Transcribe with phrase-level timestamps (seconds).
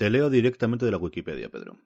[0.00, 1.76] Te leo directamente de la Wikipedia, Pedro.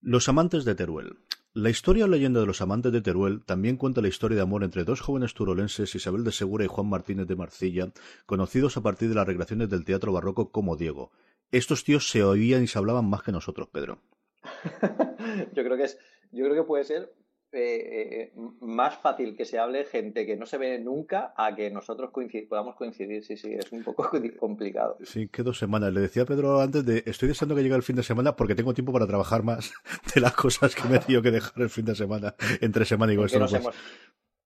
[0.00, 1.20] Los amantes de Teruel.
[1.52, 4.64] La historia o leyenda de los amantes de Teruel también cuenta la historia de amor
[4.64, 7.92] entre dos jóvenes turolenses, Isabel de Segura y Juan Martínez de Marcilla,
[8.26, 11.12] conocidos a partir de las recreaciones del teatro barroco como Diego.
[11.52, 14.02] Estos tíos se oían y se hablaban más que nosotros, Pedro.
[15.54, 15.96] yo creo que es,
[16.32, 17.14] yo creo que puede ser
[17.52, 22.10] eh, más fácil que se hable gente que no se ve nunca a que nosotros
[22.48, 23.24] podamos coincidir.
[23.24, 24.98] Sí, sí, es un poco complicado.
[25.04, 25.92] Sí, que dos semanas.
[25.92, 28.54] Le decía a Pedro antes de, estoy deseando que llegue el fin de semana porque
[28.54, 29.72] tengo tiempo para trabajar más
[30.14, 33.12] de las cosas que me he tenido que dejar el fin de semana, entre semana
[33.12, 33.74] y ¿En, qué nos hemos,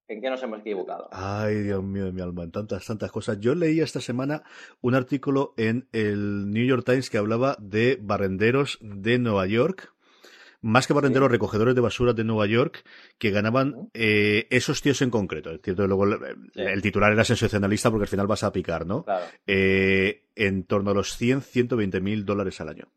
[0.08, 1.08] ¿En qué nos hemos equivocado?
[1.10, 3.40] Ay, Dios mío de mi alma, en tantas, tantas cosas.
[3.40, 4.42] Yo leí esta semana
[4.80, 9.94] un artículo en el New York Times que hablaba de barrenderos de Nueva York
[10.62, 12.84] más que barrenderos, recogedores de basura de Nueva York,
[13.18, 15.50] que ganaban eh, esos tíos en concreto.
[15.50, 16.06] Es cierto, luego
[16.54, 19.04] el titular era sensacionalista porque al final vas a picar, ¿no?
[19.46, 22.88] Eh, en torno a los 100, 120 mil dólares al año.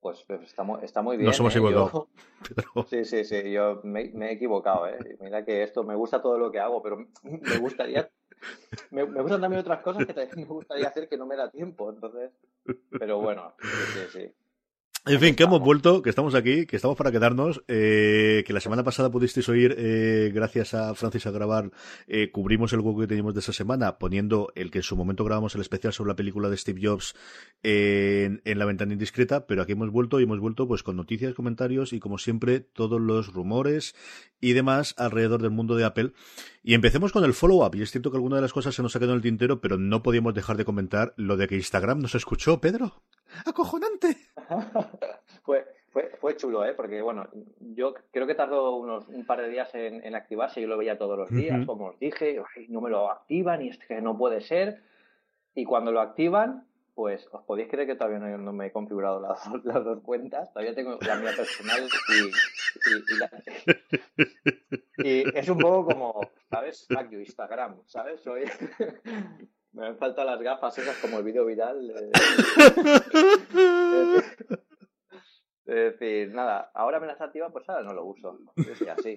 [0.00, 1.26] Pues, pues está, muy bien.
[1.26, 1.58] Nos hemos ¿eh?
[1.58, 2.08] equivocado.
[2.90, 4.88] Sí, sí, sí, yo me, he equivocado.
[4.88, 4.98] ¿eh?
[5.20, 8.10] Mira que esto me gusta todo lo que hago, pero me gustaría
[8.90, 11.50] me, me, gustan también otras cosas que también me gustaría hacer que no me da
[11.50, 12.32] tiempo, entonces.
[12.98, 14.34] Pero bueno, sí, sí, sí.
[15.04, 18.60] En fin, que hemos vuelto, que estamos aquí, que estamos para quedarnos, eh, que la
[18.60, 21.72] semana pasada pudisteis oír, eh, gracias a Francis a grabar,
[22.06, 25.24] eh, cubrimos el hueco que teníamos de esa semana, poniendo el que en su momento
[25.24, 27.16] grabamos el especial sobre la película de Steve Jobs
[27.64, 31.34] en, en la ventana indiscreta, pero aquí hemos vuelto y hemos vuelto pues con noticias,
[31.34, 33.96] comentarios y como siempre todos los rumores
[34.40, 36.12] y demás alrededor del mundo de Apple.
[36.62, 37.74] Y empecemos con el follow-up.
[37.74, 39.60] Y es cierto que alguna de las cosas se nos ha quedado en el tintero,
[39.60, 43.02] pero no podíamos dejar de comentar lo de que Instagram nos escuchó, Pedro.
[43.44, 44.31] ¡Acojonante!
[45.44, 46.74] fue, fue, fue chulo, ¿eh?
[46.74, 47.28] Porque, bueno,
[47.60, 50.60] yo creo que tardó unos un par de días en, activarse.
[50.60, 52.40] Yo lo veía todos los días, como os dije.
[52.68, 54.82] no me lo activan y es que no puede ser.
[55.54, 59.46] Y cuando lo activan, pues os podéis creer que todavía no, me he configurado las,
[59.64, 60.52] las, dos cuentas.
[60.52, 61.88] Todavía tengo la mía personal
[64.96, 66.20] y, y, es un poco como,
[66.50, 66.86] ¿sabes?
[66.88, 68.20] Fuck you, Instagram, ¿sabes?
[68.20, 68.44] Soy...
[69.72, 71.90] me han faltado las gafas esas como el vídeo viral.
[75.64, 78.38] Es decir, nada, ahora me las activa, pues ahora no lo uso.
[78.56, 79.16] Es así.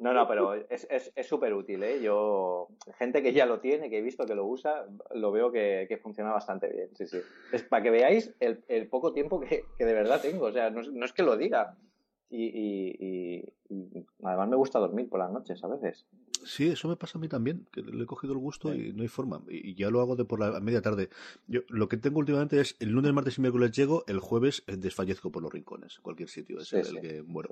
[0.00, 2.02] No, no, pero es súper útil, ¿eh?
[2.02, 2.68] Yo,
[2.98, 4.84] gente que ya lo tiene, que he visto que lo usa,
[5.14, 7.20] lo veo que, funciona bastante bien, sí, sí.
[7.52, 10.70] Es para que veáis el, el poco tiempo que, que, de verdad tengo, o sea,
[10.70, 11.76] no, no es que lo diga.
[12.28, 16.06] Y, y, y, además me gusta dormir por las noches a veces.
[16.44, 19.02] Sí, eso me pasa a mí también, que le he cogido el gusto y no
[19.02, 19.42] hay forma.
[19.48, 21.08] Y ya lo hago de por la media tarde.
[21.46, 25.30] Yo lo que tengo últimamente es el lunes, martes y miércoles llego, el jueves desfallezco
[25.30, 26.58] por los rincones, cualquier sitio.
[26.60, 27.50] Es el que muero.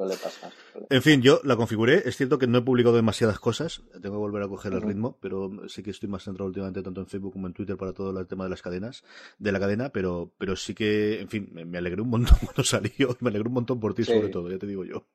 [0.89, 2.03] En fin, yo la configuré.
[2.09, 3.83] Es cierto que no he publicado demasiadas cosas.
[3.93, 7.01] Tengo que volver a coger el ritmo, pero sé que estoy más centrado últimamente tanto
[7.01, 9.05] en Facebook como en Twitter para todo el tema de las cadenas,
[9.39, 13.17] de la cadena, pero, pero sí que, en fin, me, alegré un montón cuando salió.
[13.21, 15.07] Me alegré un montón por ti, sobre todo, ya te digo yo.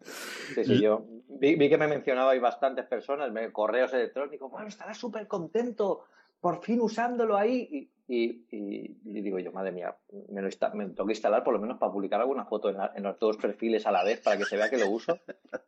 [0.55, 5.27] Sí, sí, yo vi, que me mencionabais bastantes personas, me, correos electrónicos, bueno, estará súper
[5.27, 6.05] contento,
[6.39, 7.89] por fin usándolo ahí.
[8.07, 9.95] Y, y, digo yo, madre mía,
[10.29, 13.37] me, lo tengo que instalar por lo menos para publicar alguna foto en, los dos
[13.37, 15.19] perfiles a la vez para que se vea que lo uso,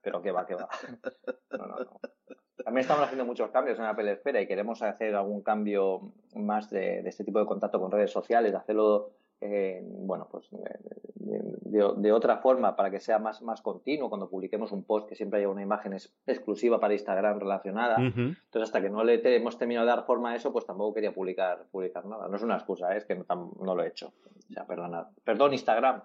[0.02, 0.68] pero que va, que va.
[1.52, 2.00] No, no, no.
[2.64, 7.00] También estamos haciendo muchos cambios en Apple Esfera y queremos hacer algún cambio más de,
[7.00, 10.50] este tipo de contacto con redes sociales, hacerlo eh, bueno, pues
[11.72, 15.40] de, otra forma para que sea más, más continuo cuando publiquemos un post que siempre
[15.40, 17.96] haya una imagen exclusiva para Instagram relacionada.
[17.98, 21.14] Entonces, hasta que no le hemos terminado de dar forma a eso, pues tampoco quería
[21.14, 22.28] publicar, publicar nada.
[22.28, 22.98] No es una excusa, ¿eh?
[22.98, 24.14] es que no, lo he hecho.
[24.50, 25.08] O sea, perdonad.
[25.24, 26.04] Perdón, Instagram.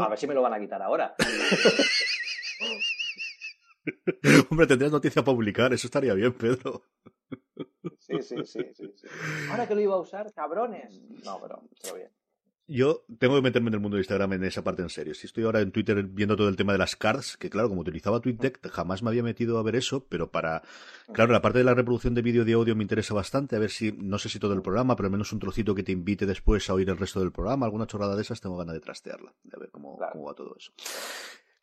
[0.00, 1.14] A ver si me lo van a quitar ahora.
[4.50, 6.84] Hombre, tendrías noticia a publicar, eso estaría bien, Pedro.
[7.98, 9.08] Sí, sí, sí, sí, sí.
[9.50, 11.02] Ahora que lo iba a usar, cabrones.
[11.24, 12.10] No, pero, pero bien.
[12.68, 15.14] Yo tengo que meterme en el mundo de Instagram en esa parte en serio.
[15.14, 17.80] Si estoy ahora en Twitter viendo todo el tema de las cards, que claro, como
[17.80, 20.62] utilizaba TweetDeck, jamás me había metido a ver eso, pero para.
[21.12, 23.56] Claro, la parte de la reproducción de vídeo y de audio me interesa bastante.
[23.56, 25.82] A ver si, no sé si todo el programa, pero al menos un trocito que
[25.82, 28.74] te invite después a oír el resto del programa, alguna chorrada de esas, tengo ganas
[28.74, 30.72] de trastearla, de ver cómo, cómo va todo eso.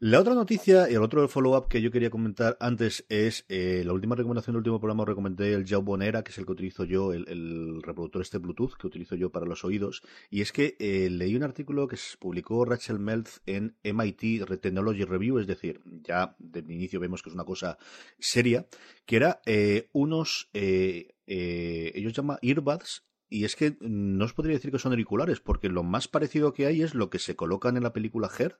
[0.01, 3.91] La otra noticia y el otro follow-up que yo quería comentar antes es eh, la
[3.91, 5.03] última recomendación del último programa.
[5.03, 9.17] Recomendé el Jawbonera, que es el que utilizo yo, el, reproductor este Bluetooth que utilizo
[9.17, 10.01] yo para los oídos.
[10.29, 15.37] Y es que eh, leí un artículo que publicó Rachel Meltz en MIT Technology Review,
[15.37, 17.77] es decir, ya de inicio vemos que es una cosa
[18.19, 18.67] seria,
[19.05, 24.79] que era eh, unos, ellos llaman earbuds y es que no os podría decir que
[24.79, 27.91] son auriculares, porque lo más parecido que hay es lo que se colocan en la
[27.91, 28.57] película Her,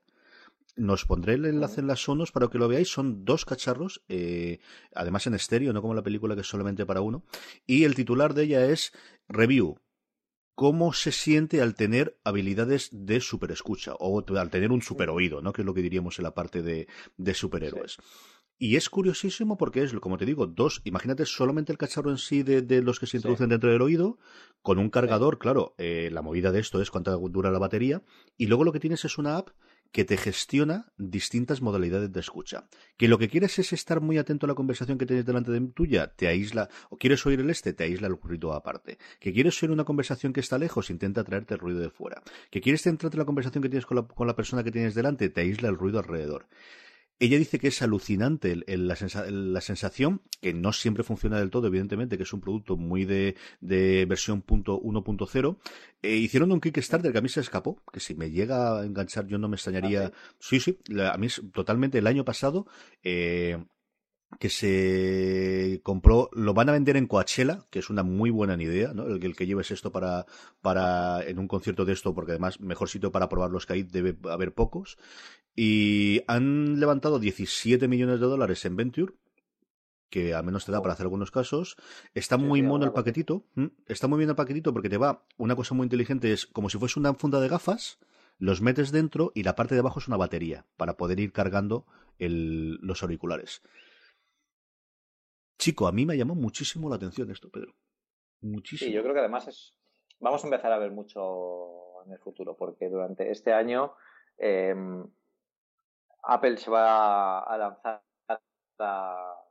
[0.79, 2.89] nos pondré el enlace en las sonos para que lo veáis.
[2.89, 4.59] Son dos cacharros, eh,
[4.95, 7.23] además en estéreo, no como la película que es solamente para uno.
[7.67, 8.91] Y el titular de ella es
[9.27, 9.77] Review.
[10.55, 15.53] ¿Cómo se siente al tener habilidades de superescucha o al tener un super oído, ¿no?
[15.53, 16.87] que es lo que diríamos en la parte de,
[17.33, 17.97] superhéroes?
[18.57, 22.43] Y es curiosísimo porque es, como te digo, dos, imagínate solamente el cacharro en sí
[22.43, 24.19] de, los que se introducen dentro del oído,
[24.61, 28.03] con un cargador, claro, eh, la movida de esto es cuánta dura la batería,
[28.35, 29.51] y luego lo que tienes es una app
[29.91, 32.67] que te gestiona distintas modalidades de escucha.
[32.97, 35.59] Que lo que quieres es estar muy atento a la conversación que tienes delante de
[35.69, 38.97] tuya, te aísla, o quieres oír el este, te aísla el ruido aparte.
[39.19, 42.21] Que quieres oír una conversación que está lejos, intenta traerte el ruido de fuera.
[42.51, 44.93] Que quieres centrarte en la conversación que tienes con la, con la persona que tienes
[44.93, 46.47] delante, te aísla el ruido alrededor.
[47.21, 52.23] Ella dice que es alucinante la, sensación, que no siempre funciona del todo, evidentemente, que
[52.23, 53.35] es un producto muy de,
[54.07, 55.57] versión 1.0.
[56.01, 59.27] Eh, hicieron un Kickstarter que a mí se escapó, que si me llega a enganchar
[59.27, 60.05] yo no me extrañaría.
[60.05, 62.67] Ah, sí, sí, a mí es totalmente el año pasado.
[63.03, 63.57] Eh,
[64.37, 68.93] que se compró, lo van a vender en Coachella, que es una muy buena idea,
[68.93, 69.07] ¿no?
[69.07, 70.27] El, el que lleves esto para,
[70.61, 73.83] para, en un concierto de esto, porque además, mejor sitio para probar los que hay
[73.83, 74.97] debe haber pocos.
[75.55, 79.13] Y han levantado 17 millones de dólares en Venture,
[80.09, 81.75] que al menos te da para hacer algunos casos.
[82.13, 83.45] Está muy mono el paquetito.
[83.87, 85.25] Está muy bien el paquetito porque te va.
[85.37, 87.99] Una cosa muy inteligente es como si fuese una funda de gafas,
[88.37, 91.85] los metes dentro y la parte de abajo es una batería para poder ir cargando
[92.17, 93.61] los auriculares.
[95.57, 97.75] Chico, a mí me llamó muchísimo la atención esto, Pedro.
[98.41, 98.87] Muchísimo.
[98.87, 99.75] Sí, yo creo que además es.
[100.19, 103.93] Vamos a empezar a ver mucho en el futuro, porque durante este año
[104.37, 105.05] em,
[106.23, 108.01] Apple se va a lanzar,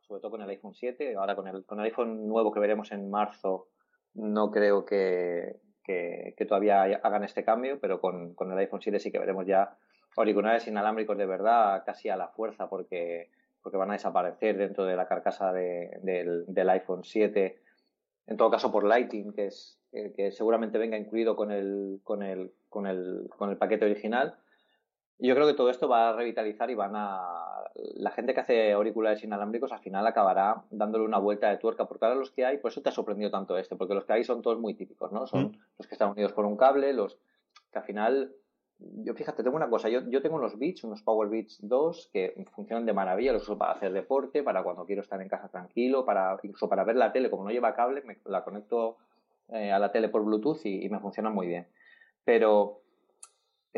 [0.00, 2.92] sobre todo con el iPhone 7, ahora con el, con el iPhone nuevo que veremos
[2.92, 3.68] en marzo,
[4.14, 9.12] no creo que, que, todavía hagan este cambio, pero con, con, el iPhone 7 sí
[9.12, 9.76] que veremos ya
[10.16, 13.30] auriculares inalámbricos de verdad casi a la fuerza, porque
[13.62, 17.60] porque van a desaparecer dentro de la carcasa del, iPhone 7.
[18.26, 22.22] En todo caso, por Lighting, que, es, eh, que seguramente venga incluido con el, con,
[22.22, 24.38] el, con, el, con el paquete original.
[25.18, 27.64] Yo creo que todo esto va a revitalizar y van a.
[27.96, 32.06] La gente que hace auriculares inalámbricos al final acabará dándole una vuelta de tuerca, porque
[32.06, 34.24] ahora los que hay, por eso te ha sorprendido tanto este, porque los que hay
[34.24, 35.26] son todos muy típicos, ¿no?
[35.26, 35.58] Son mm.
[35.78, 37.18] los que están unidos por un cable, los
[37.72, 38.32] que al final
[38.78, 42.44] yo fíjate, tengo una cosa, yo, yo tengo unos Beats, unos Power Beats 2 que
[42.52, 46.04] funcionan de maravilla, los uso para hacer deporte, para cuando quiero estar en casa tranquilo,
[46.04, 48.96] para incluso para ver la tele, como no lleva cable, me la conecto
[49.48, 51.66] eh, a la tele por Bluetooth y, me funciona muy bien.
[52.24, 52.82] Pero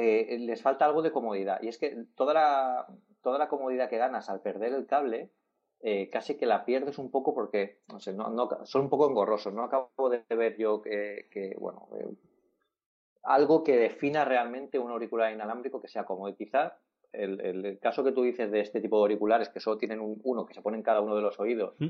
[0.03, 2.87] eh, les falta algo de comodidad y es que toda la,
[3.23, 5.31] toda la comodidad que ganas al perder el cable,
[5.81, 9.09] eh, casi que la pierdes un poco porque, no sé, no, no, son un poco
[9.11, 9.65] engorrosos, ¿no?
[9.65, 11.87] Acabo de ver yo que, que bueno,
[13.23, 16.35] algo que defina realmente un auricular inalámbrico que sea cómodo.
[16.35, 16.73] quizás
[17.13, 20.47] el, el, caso que tú dices de este tipo de auriculares que solo tienen uno
[20.47, 21.89] que se pone en cada uno de los oídos, mm.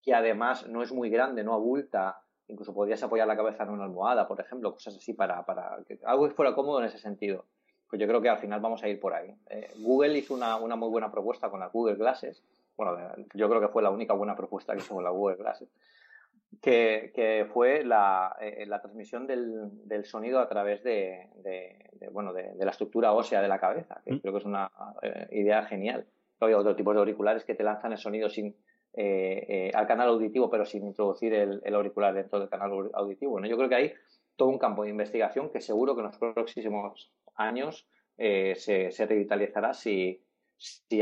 [0.00, 3.84] que además no es muy grande, no abulta, incluso podrías apoyar la cabeza en una
[3.84, 7.46] almohada, por ejemplo, cosas así para, para que algo que fuera cómodo en ese sentido.
[7.88, 9.34] Pues yo creo que al final vamos a ir por ahí.
[9.50, 12.42] Eh, Google hizo una, una, muy buena propuesta con las Google Glasses.
[12.76, 12.96] Bueno,
[13.34, 15.68] yo creo que fue la única buena propuesta que hizo con la Google Glasses
[16.60, 22.54] que, fue la, eh, la transmisión del, del, sonido a través de, de, bueno, de,
[22.58, 24.18] la estructura ósea de la cabeza, que mm.
[24.20, 24.70] creo que es una
[25.02, 26.06] eh, idea genial.
[26.40, 28.56] Hay otro tipo de auriculares que te lanzan el sonido sin,
[28.94, 33.40] eh, al canal auditivo, pero sin introducir el, auricular dentro del canal auditivo.
[33.40, 33.46] ¿no?
[33.46, 33.92] Yo creo que hay
[34.36, 39.74] todo un campo de investigación que seguro que en los próximos años se, se revitalizará
[39.74, 40.22] si,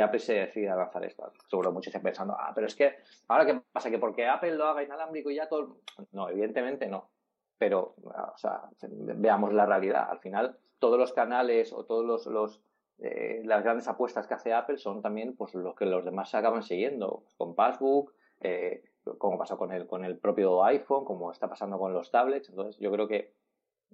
[0.02, 1.32] Apple se decide a lanzar esto.
[1.49, 2.97] Seguro muchos están pensando, ah, pero es que,
[3.28, 3.90] ¿ahora qué pasa?
[3.90, 5.80] ¿Que porque Apple lo haga inalámbrico y ya todo...?
[6.12, 7.11] No, evidentemente no.
[7.59, 10.09] Pero, o sea, veamos la realidad.
[10.11, 12.62] Al final, todos los canales o todos los,
[13.02, 16.37] eh, las grandes apuestas que hace Apple son también pues los que los demás se
[16.37, 18.83] acaban siguiendo, con Passbook, eh,
[19.19, 22.50] como pasó con el, con el propio iPhone, como está pasando con los tablets.
[22.50, 23.33] Entonces, yo creo que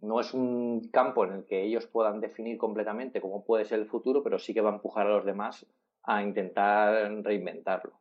[0.03, 3.87] no es un campo en el que ellos puedan definir completamente cómo puede ser el
[3.87, 5.65] futuro, pero sí que va a empujar a los demás
[6.03, 7.93] a intentar reinventarlo.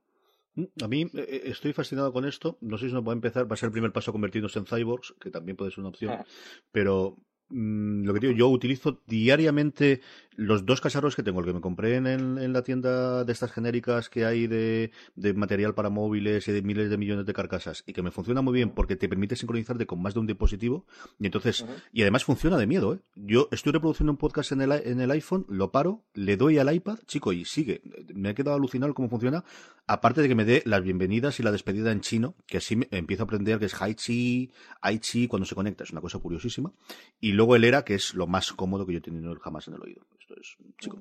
[0.55, 2.57] Mm, a mí eh, estoy fascinado con esto.
[2.61, 3.49] No sé si nos va a empezar.
[3.49, 6.17] Va a ser el primer paso convertirnos en cyborgs, que también puede ser una opción.
[6.71, 7.17] Pero
[7.49, 10.01] mm, lo que digo, yo utilizo diariamente
[10.35, 13.51] los dos casarros que tengo, el que me compré en, en la tienda de estas
[13.51, 17.83] genéricas que hay de, de, material para móviles y de miles de millones de carcasas,
[17.87, 20.85] y que me funciona muy bien porque te permite sincronizarte con más de un dispositivo,
[21.19, 22.99] y entonces, y además funciona de miedo, ¿eh?
[23.15, 26.73] Yo estoy reproduciendo un podcast en el, en el iPhone, lo paro, le doy al
[26.73, 27.81] iPad, chico, y sigue.
[28.13, 29.43] Me he quedado alucinado cómo funciona,
[29.87, 32.87] aparte de que me dé las bienvenidas y la despedida en chino, que así me
[32.91, 36.19] empiezo a aprender que es Hai Chi, Ai Chi cuando se conecta, es una cosa
[36.19, 36.73] curiosísima,
[37.19, 39.75] y luego el ERA, que es lo más cómodo que yo he tenido jamás en
[39.75, 40.01] el oído.
[40.19, 40.97] Esto es chico.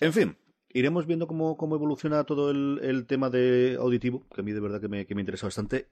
[0.00, 0.36] En fin,
[0.70, 4.60] iremos viendo cómo, cómo evoluciona todo el, el, tema de auditivo, que a mí de
[4.60, 5.88] verdad que me, que me interesa bastante.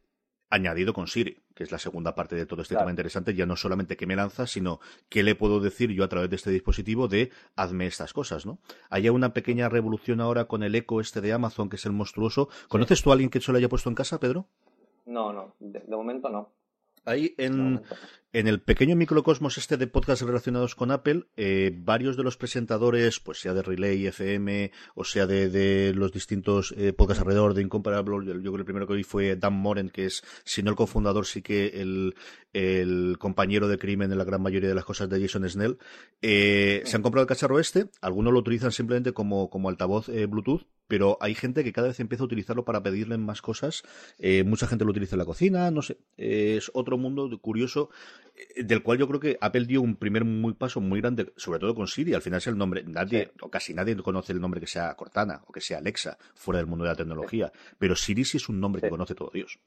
[0.52, 2.86] Añadido con Siri, que es la segunda parte de todo este claro.
[2.86, 6.08] tema interesante, ya no solamente qué me lanza, sino qué le puedo decir yo a
[6.08, 8.58] través de este dispositivo de hazme estas cosas, ¿no?
[8.88, 12.48] Hay una pequeña revolución ahora con el eco este de Amazon, que es el monstruoso.
[12.66, 13.04] ¿Conoces sí.
[13.04, 14.48] tú a alguien que se lo haya puesto en casa, Pedro?
[15.06, 16.50] No, no, de, de momento no.
[17.04, 17.80] Ahí en,
[18.32, 23.18] en el pequeño microcosmos este de podcasts relacionados con Apple, eh, varios de los presentadores,
[23.18, 28.26] pues sea de Relay FM o sea de, los distintos eh, podcasts alrededor de Incomparable,
[28.26, 30.76] yo, creo que el primero que vi fue Dan Moren, que es, si no el
[30.76, 32.14] cofundador, sí que el,
[33.18, 35.78] compañero de crimen en la gran mayoría de las cosas de Jason Snell,
[36.22, 40.26] eh, se han comprado el cacharro este, algunos lo utilizan simplemente como, como altavoz eh,
[40.26, 43.84] Bluetooth, pero hay gente que cada vez empieza a utilizarlo para pedirle más cosas.
[44.18, 45.99] Eh, mucha gente lo utiliza en la cocina, no sé.
[46.16, 47.90] Es otro mundo curioso
[48.56, 51.75] del cual yo creo que Apple dio un primer muy paso muy grande, sobre todo
[51.75, 52.14] con Siri.
[52.14, 53.38] Al final es el nombre, nadie sí.
[53.42, 56.66] o casi nadie conoce el nombre que sea Cortana o que sea Alexa fuera del
[56.66, 57.75] mundo de la tecnología, sí.
[57.78, 58.87] pero Siri sí es un nombre sí.
[58.87, 59.59] que conoce todo Dios.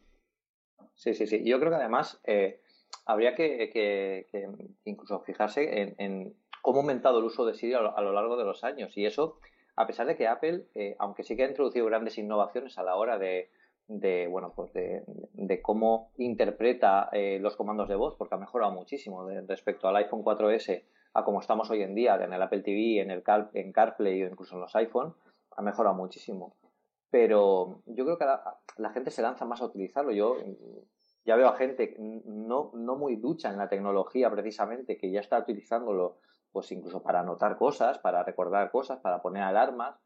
[0.96, 1.44] Sí, sí, sí.
[1.44, 2.62] Yo creo que además eh,
[3.06, 4.48] habría que, que, que,
[4.86, 8.14] incluso fijarse en, en, cómo ha aumentado el uso de Siri a lo, a lo
[8.14, 9.40] largo de los años y eso
[9.76, 12.96] a pesar de que Apple, eh, aunque sí que ha introducido grandes innovaciones a la
[12.96, 13.50] hora de,
[13.88, 18.72] de bueno, pues de, de cómo interpreta eh, los comandos de voz, porque ha mejorado
[18.72, 23.00] muchísimo respecto al iPhone 4S a como estamos hoy en día, en el Apple TV,
[23.02, 25.14] en el Car, en CarPlay o incluso en los iPhone,
[25.52, 26.56] ha mejorado muchísimo.
[27.12, 30.12] Pero yo creo que la, la gente se lanza más a utilizarlo.
[30.12, 30.38] Yo
[31.26, 35.38] ya veo a gente no, no muy ducha en la tecnología precisamente, que ya está
[35.40, 36.18] utilizándolo
[36.52, 40.00] pues incluso para anotar cosas, para recordar cosas, para poner alarmas,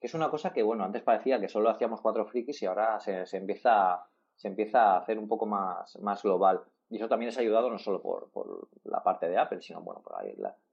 [0.00, 3.00] que es una cosa que, bueno, antes parecía que solo hacíamos cuatro frikis y ahora
[3.00, 4.04] se, se empieza,
[4.36, 6.62] se empieza a hacer un poco más, más global.
[6.90, 10.00] Y eso también es ayudado no solo por, por la parte de Apple, sino, bueno,
[10.00, 10.16] por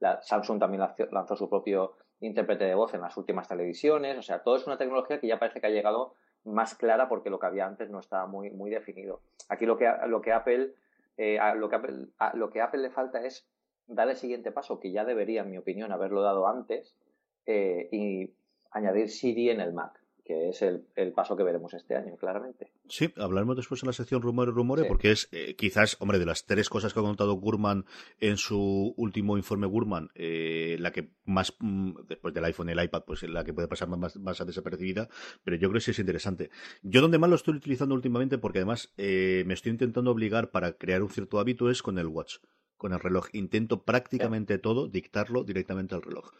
[0.00, 4.42] la, Samsung también lanzó su propio intérprete de voz en las últimas televisiones, o sea,
[4.42, 6.14] todo es una tecnología que ya parece que ha llegado
[6.44, 9.20] más clara porque lo que había antes no estaba muy, muy definido.
[9.48, 10.72] Aquí lo que, lo que Apple,
[11.18, 13.46] eh, lo que Apple, lo que Apple le falta es
[13.86, 16.96] dar el siguiente paso, que ya debería, en mi opinión, haberlo dado antes,
[17.44, 18.30] eh, y
[18.76, 22.72] añadir Siri en el Mac, que es el, el, paso que veremos este año, claramente.
[22.88, 24.88] Sí, hablaremos después en la sección Rumores, Rumores, sí.
[24.88, 27.84] porque es eh, quizás, hombre, de las tres cosas que ha contado Gurman
[28.18, 32.82] en su último informe Gurman, eh, la que más, mm, después del iPhone y el
[32.82, 35.08] iPad, pues la que puede pasar más, más a desapercibida,
[35.44, 36.50] pero yo creo que sí es interesante.
[36.82, 40.72] Yo donde más lo estoy utilizando últimamente, porque además eh, me estoy intentando obligar para
[40.72, 42.38] crear un cierto hábito, es con el Watch
[42.86, 43.26] con el reloj.
[43.32, 44.60] Intento prácticamente sí.
[44.60, 46.30] todo dictarlo directamente al reloj.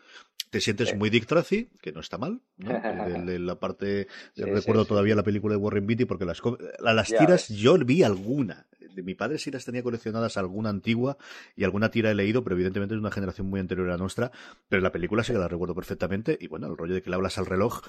[0.50, 0.96] Te sientes sí.
[0.96, 2.68] muy Dick Tracy, que no está mal, ¿no?
[3.26, 6.40] de, de la parte, sí, recuerdo todavía la película de Warren Beatty, porque las,
[6.78, 8.68] las tiras yo vi alguna.
[8.94, 11.18] De mi padre sí las tenía coleccionadas alguna antigua
[11.56, 14.30] y alguna tira he leído, pero evidentemente es una generación muy anterior a la nuestra.
[14.68, 16.38] Pero la película sí que la recuerdo perfectamente.
[16.40, 17.82] Y bueno, el rollo de que le hablas al reloj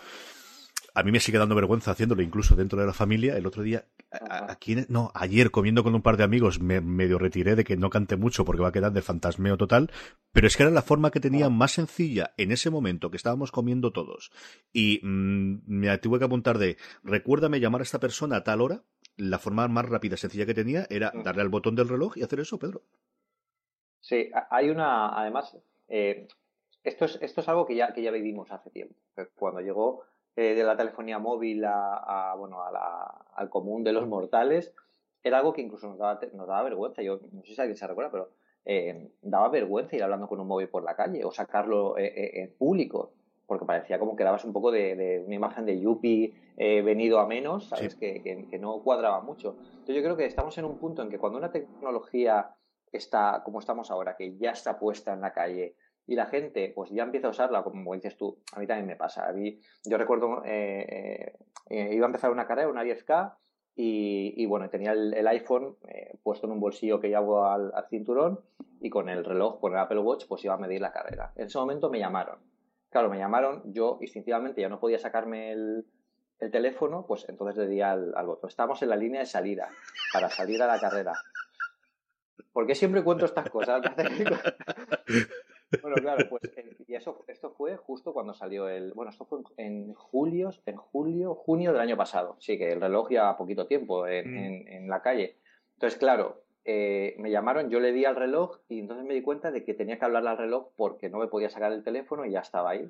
[0.97, 3.37] a mí me sigue dando vergüenza haciéndolo incluso dentro de la familia.
[3.37, 7.19] El otro día, a, aquí, no, ayer comiendo con un par de amigos me medio
[7.19, 9.91] retiré de que no cante mucho porque va a quedar de fantasmeo total,
[10.31, 13.51] pero es que era la forma que tenía más sencilla en ese momento que estábamos
[13.51, 14.31] comiendo todos.
[14.73, 18.81] Y mmm, me tuve que apuntar de, recuérdame llamar a esta persona a tal hora.
[19.17, 22.39] La forma más rápida sencilla que tenía era darle al botón del reloj y hacer
[22.39, 22.81] eso, Pedro.
[24.01, 25.55] Sí, hay una, además,
[25.89, 26.27] eh,
[26.83, 28.95] esto, es, esto es algo que ya, que ya vivimos hace tiempo.
[29.35, 30.03] Cuando llegó
[30.37, 34.71] eh, de la telefonía móvil a, a bueno, a la, al común de los mortales,
[35.23, 37.01] era algo que incluso nos daba, nos daba vergüenza.
[37.01, 38.29] Yo no sé si alguien se recuerda, pero
[38.63, 42.43] eh, daba vergüenza ir hablando con un móvil por la calle o sacarlo eh, eh
[42.43, 43.13] en público,
[43.47, 47.19] porque parecía como que dabas un poco de, de una imagen de Yuppie eh, venido
[47.19, 47.93] a menos, ¿sabes?
[47.93, 47.99] Sí.
[47.99, 49.55] Que, que, que no cuadraba mucho.
[49.59, 52.55] Entonces yo creo que estamos en un punto en que cuando una tecnología
[52.91, 55.75] está como estamos ahora, que ya está puesta en la calle,
[56.07, 58.95] y la gente pues ya empieza a usarla, como dices tú, a mí también me
[58.95, 59.27] pasa.
[59.27, 61.33] A yo recuerdo, eh,
[61.69, 63.35] eh, iba a empezar una carrera, una 10K,
[63.79, 68.39] y, bueno, tenía el, iPhone eh, puesto en un bolsillo que llevo al, al, cinturón
[68.81, 71.31] y con el reloj, con el Apple Watch, pues iba a medir la carrera.
[71.35, 72.39] En ese momento me llamaron.
[72.89, 75.85] Claro, me llamaron, yo instintivamente ya no podía sacarme el,
[76.39, 78.49] el teléfono, pues entonces le di al, al botón.
[78.49, 79.69] Estamos en la línea de salida,
[80.11, 81.13] para salir a la carrera.
[82.51, 83.83] ¿Por qué siempre cuento estas cosas?
[85.81, 86.43] bueno, claro, pues
[86.87, 88.93] y eso, esto fue justo cuando salió el.
[88.93, 92.37] Bueno, esto fue en julio, en julio, junio del año pasado.
[92.39, 94.67] Sí, que el reloj ya poquito tiempo en, mm.
[94.67, 95.37] en, la calle.
[95.73, 99.51] Entonces, claro, eh, me llamaron, yo le di al reloj y entonces me di cuenta
[99.51, 102.31] de que tenía que hablarle al reloj porque no me podía sacar el teléfono y
[102.31, 102.89] ya estaba ahí.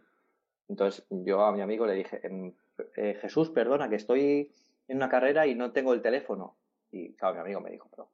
[0.69, 2.53] Entonces yo a mi amigo le dije, em,
[2.95, 4.51] eh, Jesús, perdona, que estoy
[4.87, 6.55] en una carrera y no tengo el teléfono.
[6.91, 8.09] Y claro, mi amigo me dijo, pero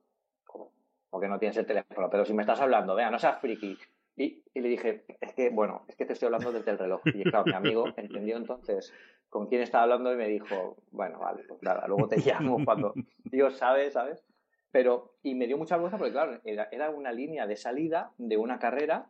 [0.45, 0.71] ¿cómo?
[1.09, 2.09] ¿Por no tienes el teléfono?
[2.09, 3.77] Pero si me estás hablando, vea, no seas friki.
[4.15, 7.01] Y, le dije, es que, bueno, es que te estoy hablando desde el reloj.
[7.05, 8.93] Y claro, mi amigo entendió entonces
[9.29, 12.93] con quién estaba hablando y me dijo, bueno, vale, pues nada, luego te llamo cuando
[13.23, 14.23] Dios sabe, ¿sabes?
[14.71, 18.37] Pero, y me dio mucha vergüenza porque, claro, era, era una línea de salida de
[18.37, 19.07] una carrera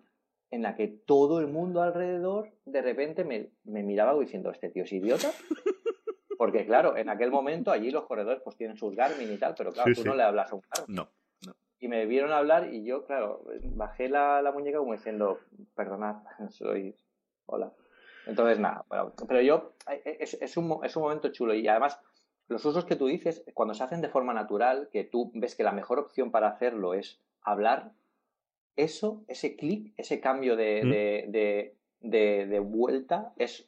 [0.52, 4.84] en la que todo el mundo alrededor de repente me, me miraba diciendo, ¿este tío
[4.84, 5.32] es idiota?
[6.38, 9.72] Porque, claro, en aquel momento allí los corredores pues tienen sus Garmin y tal, pero
[9.72, 10.96] claro, tú no le hablas a un Garmin.
[10.96, 11.10] No
[11.84, 13.44] y me vieron hablar y yo, claro,
[13.76, 15.40] bajé la, la muñeca como diciendo,
[15.76, 16.16] perdonad,
[16.50, 16.96] soy...
[17.46, 17.74] Hola.
[18.26, 18.86] Entonces, nada,
[19.28, 19.74] pero yo,
[20.06, 22.00] es, es, un, es un momento chulo y además
[22.48, 25.64] los usos que tú dices, cuando se hacen de forma natural, que tú ves que
[25.64, 27.92] la mejor opción para hacerlo es hablar,
[28.78, 30.90] eso, ese clic, ese cambio de, mm.
[31.32, 33.68] de, de, de, vuelta, es,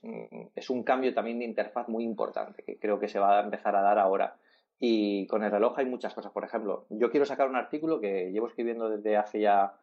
[0.55, 3.75] es un cambio también de interfaz muy importante, que creo que se va a empezar
[3.75, 4.37] a dar ahora.
[4.79, 6.31] Y con el reloj hay muchas cosas.
[6.31, 9.73] Por ejemplo, yo quiero sacar un artículo que llevo escribiendo desde hace ya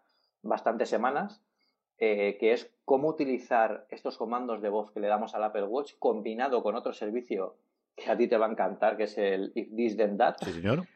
[0.42, 1.42] bastantes semanas,
[1.98, 5.94] eh, que es cómo utilizar estos comandos de voz que le damos al Apple Watch
[5.98, 7.56] combinado con otro servicio
[7.96, 10.36] que a ti te va a encantar, que es el If This Then That.
[10.42, 10.86] Sí, señor.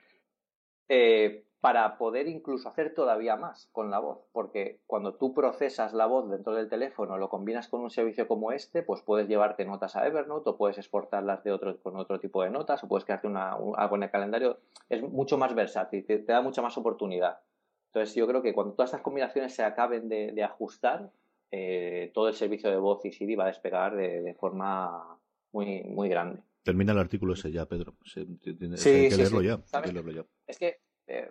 [0.89, 6.07] Eh, para poder incluso hacer todavía más con la voz, porque cuando tú procesas la
[6.07, 9.97] voz dentro del teléfono, lo combinas con un servicio como este, pues puedes llevarte notas
[9.97, 13.27] a Evernote o puedes exportarlas de otro, con otro tipo de notas o puedes crearte
[13.27, 14.61] una, algo en el calendario.
[14.89, 17.41] Es mucho más versátil, te, da mucha más oportunidad.
[17.89, 21.11] Entonces yo creo que cuando todas estas combinaciones se acaben de, ajustar,
[21.51, 25.19] eh, todo el servicio de voz y Siri va a despegar de, forma
[25.51, 26.45] muy, muy grande.
[26.63, 27.95] Termina el artículo ese ya, Pedro.
[28.05, 30.25] sí, hay que leerlo ya.
[30.47, 31.29] Es que eh,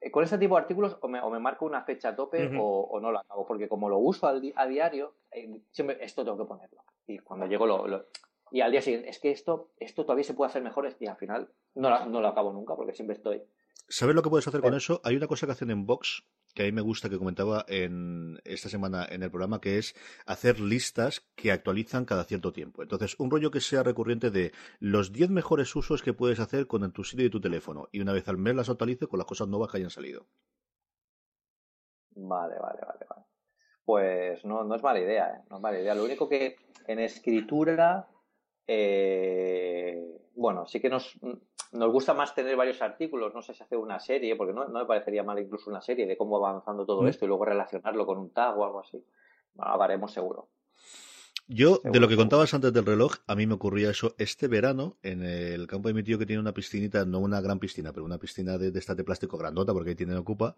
[0.00, 3.10] eh, con este tipo de artículos o me, marco una fecha a tope o, no
[3.10, 6.82] lo acabo, porque como lo uso a diario, eh, siempre esto tengo que ponerlo.
[7.06, 8.06] Y cuando llego lo,
[8.50, 11.16] y al día siguiente, es que esto, esto todavía se puede hacer mejor y al
[11.16, 13.42] final no, no lo acabo nunca porque siempre estoy
[13.88, 15.00] ¿Sabes lo que puedes hacer con eso?
[15.04, 18.40] Hay una cosa que hacen en Vox que a mí me gusta, que comentaba en
[18.44, 19.94] esta semana en el programa, que es
[20.26, 22.82] hacer listas que actualizan cada cierto tiempo.
[22.82, 26.90] Entonces, un rollo que sea recurrente de los 10 mejores usos que puedes hacer con
[26.92, 27.88] tu sitio y tu teléfono.
[27.92, 30.26] Y una vez al mes las actualice con las cosas nuevas que hayan salido.
[32.16, 33.26] Vale, vale, vale, vale.
[33.84, 35.44] Pues no, no es mala idea, ¿eh?
[35.50, 35.94] No es mala idea.
[35.94, 36.56] Lo único que
[36.88, 38.08] en escritura,
[38.66, 41.16] eh, bueno, sí que nos,
[41.72, 44.86] nos gusta más tener varios artículos, no sé si hacer una serie, porque no, me
[44.86, 47.08] parecería mal incluso una serie de cómo va avanzando todo mm.
[47.08, 49.04] esto y luego relacionarlo con un tag o algo así.
[49.54, 50.48] Bueno, lo haremos seguro.
[51.50, 54.98] Yo, de lo que contabas antes del reloj, a mí me ocurría eso este verano
[55.02, 58.04] en el campo de mi tío que tiene una piscinita, no una gran piscina, pero
[58.04, 60.54] una piscina de, de esta de plástico grandota porque ahí tienen ocupa.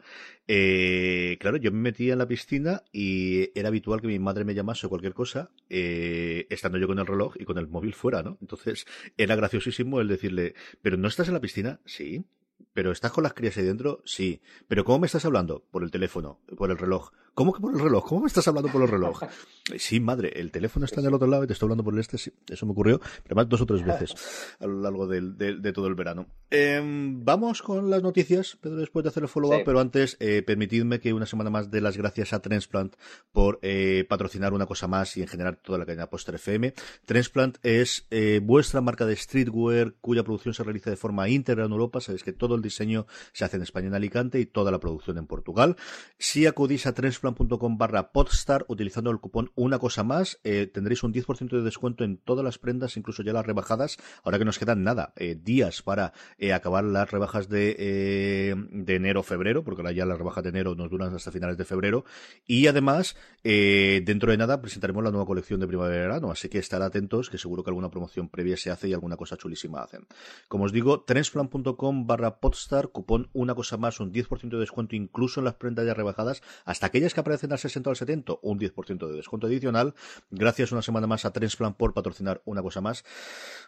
[0.49, 4.53] Eh, claro, yo me metía en la piscina y era habitual que mi madre me
[4.53, 8.25] llamase o cualquier cosa, eh, estando yo con el reloj y con el móvil fuera,
[8.25, 8.37] ¿no?
[8.41, 8.85] Entonces
[9.17, 11.81] era graciosísimo el decirle, ¿pero no estás en la piscina?
[11.85, 12.25] Sí.
[12.73, 14.03] ¿Pero estás con las crías ahí dentro?
[14.05, 14.41] Sí.
[14.69, 15.65] ¿Pero cómo me estás hablando?
[15.71, 17.11] Por el teléfono, por el reloj.
[17.35, 18.07] ¿Cómo que por el reloj?
[18.07, 19.23] ¿Cómo me estás hablando por el reloj?
[19.79, 22.01] Sí, madre, el teléfono está en el otro lado y te estoy hablando por el
[22.01, 22.19] este.
[22.19, 24.15] Sí, eso me ocurrió, pero más dos o tres veces
[24.59, 26.27] a lo largo de, todo el verano.
[26.51, 30.99] Em, vamos con las noticias, Pedro, después de hacer el follow-up, pero antes, eh, permitidme
[30.99, 32.97] que una semana más dé las gracias a Transplant
[33.31, 36.75] por eh, patrocinar una cosa más y en general toda la cadena Poster FM.
[37.05, 41.71] Transplant es eh, vuestra marca de streetwear cuya producción se realiza de forma íntegra en
[41.71, 42.01] Europa.
[42.01, 45.19] Sabéis que todo el diseño se hace en España en Alicante y toda la producción
[45.19, 45.77] en Portugal.
[46.19, 51.03] Si acudís a Transplant plan.com barra podstar utilizando el cupón una cosa más eh, tendréis
[51.03, 54.59] un 10% de descuento en todas las prendas incluso ya las rebajadas ahora que nos
[54.59, 59.93] quedan nada eh, días para eh, acabar las rebajas de, de enero febrero porque ahora
[59.93, 62.05] ya las rebajas de enero nos duran hasta finales de febrero
[62.47, 67.31] y además dentro de nada presentaremos la nueva colección de primavera-verano así que estar atentos
[67.31, 70.07] que seguro que alguna promoción previa se hace y alguna cosa chulísima hacen.
[70.49, 75.41] Como os digo trensplan.com barra podstar cupón una cosa más un 10% de descuento incluso
[75.41, 78.59] en las prendas ya rebajadas hasta aquellas que aparecen al 60 o al 70, un
[78.59, 79.95] 10% de descuento adicional.
[80.31, 83.05] Gracias una semana más a Transplant por patrocinar una cosa más.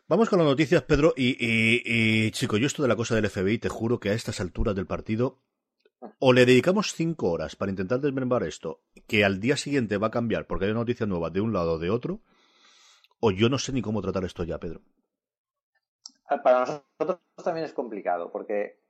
[0.09, 1.15] Vamos con las noticias, Pedro.
[1.17, 4.41] Y, y, chico, yo esto de la cosa del FBI, te juro que a estas
[4.41, 5.39] alturas del partido
[6.19, 10.11] o le dedicamos cinco horas para intentar desmembrar esto, que al día siguiente va a
[10.11, 12.21] cambiar porque hay una noticia nueva de un lado o de otro,
[13.21, 14.81] o yo no sé ni cómo tratar esto ya, Pedro.
[16.29, 18.82] Ah, para nosotros también es complicado, porque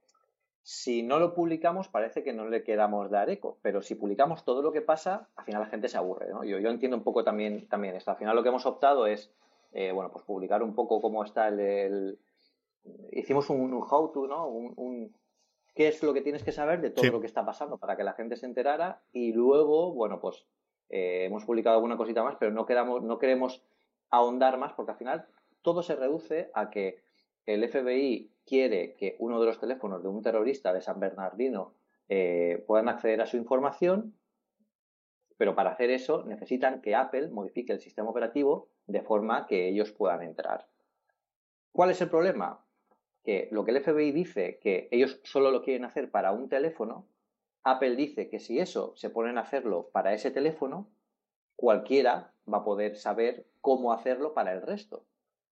[0.63, 4.63] si no lo publicamos parece que no le queramos dar eco, pero si publicamos todo
[4.63, 6.29] lo que pasa, al final la gente se aburre.
[6.31, 6.45] ¿no?
[6.45, 8.11] Yo, yo entiendo un poco también, también esto.
[8.11, 9.33] Al final lo que hemos optado es,
[9.73, 12.19] eh, bueno, pues publicar un poco cómo está el...
[13.13, 14.49] Hicimos un, how-to, ¿no?
[14.49, 15.15] un
[15.75, 18.05] qué es lo que tienes que saber de todo lo que está pasando para que
[18.05, 20.47] la gente se enterara y luego, bueno, pues
[20.91, 22.67] eh, hemos publicado alguna cosita más, pero no,
[23.01, 23.63] no queremos
[24.11, 25.27] ahondar más porque al final
[25.63, 27.02] todo se reduce a que
[27.47, 31.75] el FBI quiere que uno de los teléfonos de un terrorista de San Bernardino
[32.09, 34.15] eh, puedan acceder a su información,
[35.37, 39.93] pero para hacer eso necesitan que Apple modifique el sistema operativo de forma que ellos
[39.93, 40.69] puedan entrar.
[41.73, 42.65] ¿Cuál es el problema?
[43.23, 47.07] que lo que el FBI dice que ellos solo lo quieren hacer para un teléfono,
[47.65, 50.91] Apple dice que si eso se ponen a hacerlo para ese teléfono,
[51.55, 55.05] cualquiera va a poder saber cómo hacerlo para el resto.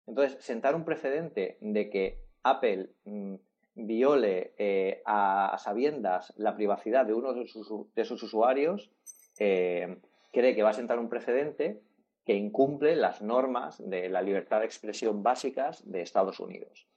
[0.07, 3.35] Entonces, sentar un precedente de que Apple mm,
[3.75, 8.91] viole eh, a, sabiendas la privacidad de uno de sus, usuarios,
[9.39, 9.97] eh,
[10.31, 11.81] cree que va a sentar un precedente
[12.25, 16.87] que incumple las normas de la libertad de expresión básicas de Estados Unidos.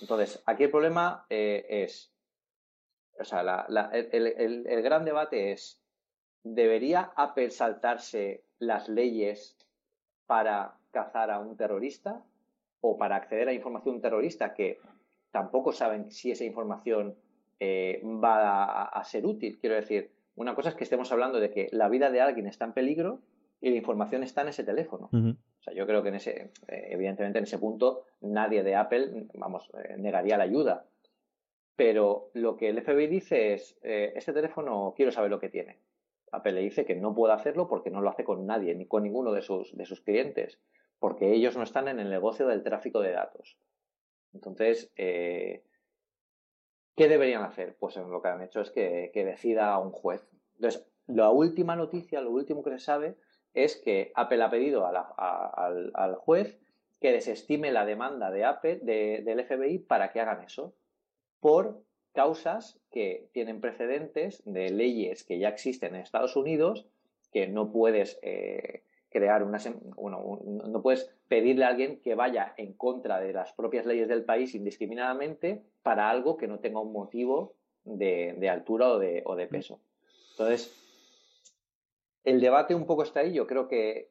[0.00, 2.12] Entonces, aquí el problema eh, es,
[3.18, 3.66] o sea,
[4.02, 5.80] el, gran debate es,
[6.42, 9.56] ¿debería Apple saltarse las leyes
[10.26, 12.24] para cazar a un terrorista
[12.82, 14.78] o para acceder a información terrorista que
[15.30, 17.16] tampoco saben si esa información
[17.58, 19.58] eh, va a, ser útil?
[19.58, 22.66] Quiero decir, una cosa es que estemos hablando de que la vida de alguien está
[22.66, 23.20] en peligro
[23.60, 25.08] y la información está en ese teléfono.
[25.12, 29.28] O sea, yo creo que en ese, eh, evidentemente en ese punto nadie de Apple,
[29.34, 30.84] vamos, eh, negaría la ayuda.
[31.76, 35.78] Pero lo que el FBI dice es, este teléfono quiero saber lo que tiene.
[36.32, 39.04] Apple le dice que no puede hacerlo porque no lo hace con nadie, ni con
[39.04, 40.58] ninguno de sus, de sus clientes,
[41.02, 43.58] porque ellos no están en el negocio del tráfico de datos.
[44.32, 45.64] Entonces, ¿qué
[46.96, 47.74] deberían hacer?
[47.76, 50.24] Pues lo que han hecho es que, que decida un juez.
[50.54, 53.16] Entonces, la última noticia, lo último que se sabe
[53.52, 56.60] es que Apple ha pedido al, juez
[57.00, 60.72] que desestime la demanda de Apple, del FBI, para que hagan eso,
[61.40, 66.86] por causas que tienen precedentes de leyes que ya existen en Estados Unidos,
[67.32, 69.58] que no puedes eh, crear una,
[69.96, 74.24] bueno, no puedes pedirle a alguien que vaya en contra de las propias leyes del
[74.24, 79.46] país indiscriminadamente para algo que no tenga un motivo de, altura o de, o de
[79.46, 79.80] peso.
[80.32, 80.82] Entonces,
[82.24, 83.32] el debate un poco está ahí.
[83.32, 84.08] Yo creo que,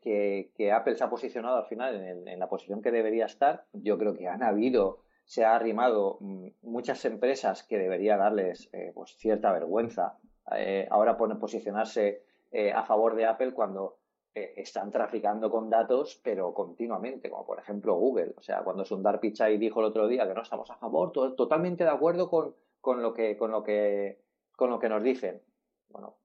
[0.74, 1.96] Apple se ha posicionado al final
[2.28, 3.66] en, la posición que debería estar.
[3.74, 8.92] Yo creo que han habido, se ha arrimado mm, muchas empresas que debería darles eh,
[8.94, 10.18] pues cierta vergüenza.
[10.56, 13.98] Eh, ahora posicionarse eh, a favor de Apple cuando
[14.34, 18.34] están traficando con datos, pero continuamente, como por ejemplo Google.
[18.38, 21.84] O sea, cuando Sundar Pichai dijo el otro día que no estamos a favor, totalmente
[21.84, 24.22] de acuerdo con, con, lo que, con, lo que,
[24.56, 25.42] con lo que nos dicen.
[25.90, 26.16] Bueno,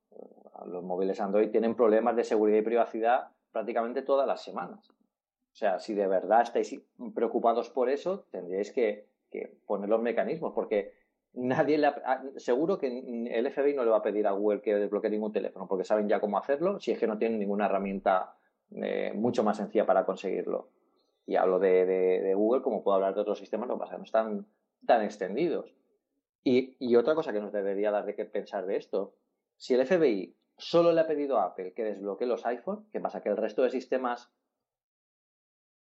[0.67, 4.91] los móviles Android tienen problemas de seguridad y privacidad prácticamente todas las semanas.
[4.91, 6.79] O sea, si de verdad estáis
[7.15, 9.09] preocupados por eso, tendríais que,
[9.67, 10.93] poner los mecanismos, porque
[11.37, 14.75] nadie le ah, seguro que el FBI no le va a pedir a Google que
[14.75, 18.35] desbloquee ningún teléfono, porque saben ya cómo hacerlo, si es que no tienen ninguna herramienta
[18.75, 20.71] eh, mucho más sencilla para conseguirlo.
[21.27, 24.47] Y hablo de, Google, como puedo hablar de otros sistemas, lo pasa, no están
[24.87, 25.75] tan extendidos.
[26.43, 29.15] Y, y, otra cosa que nos debería dar de qué pensar de esto,
[29.57, 33.21] si el FBI solo le ha pedido a Apple que desbloquee los iPhone, ¿qué pasa?
[33.21, 34.31] Que el resto de sistemas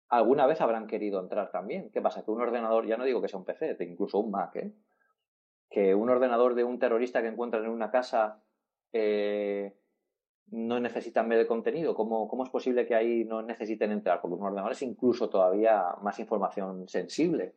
[0.09, 1.91] alguna vez habrán querido entrar también.
[1.91, 2.25] ¿Qué pasa?
[2.25, 4.73] Que un ordenador, ya no digo que sea un PC, incluso un Mac, ¿eh?
[5.75, 8.41] Que un ordenador de un terrorista que encuentran en una casa
[8.93, 9.75] eh,
[10.51, 11.95] no necesitan ver el contenido.
[11.95, 14.21] ¿Cómo, ¿Cómo, es posible que ahí no necesiten entrar?
[14.21, 17.55] Porque un ordenador es incluso todavía más información sensible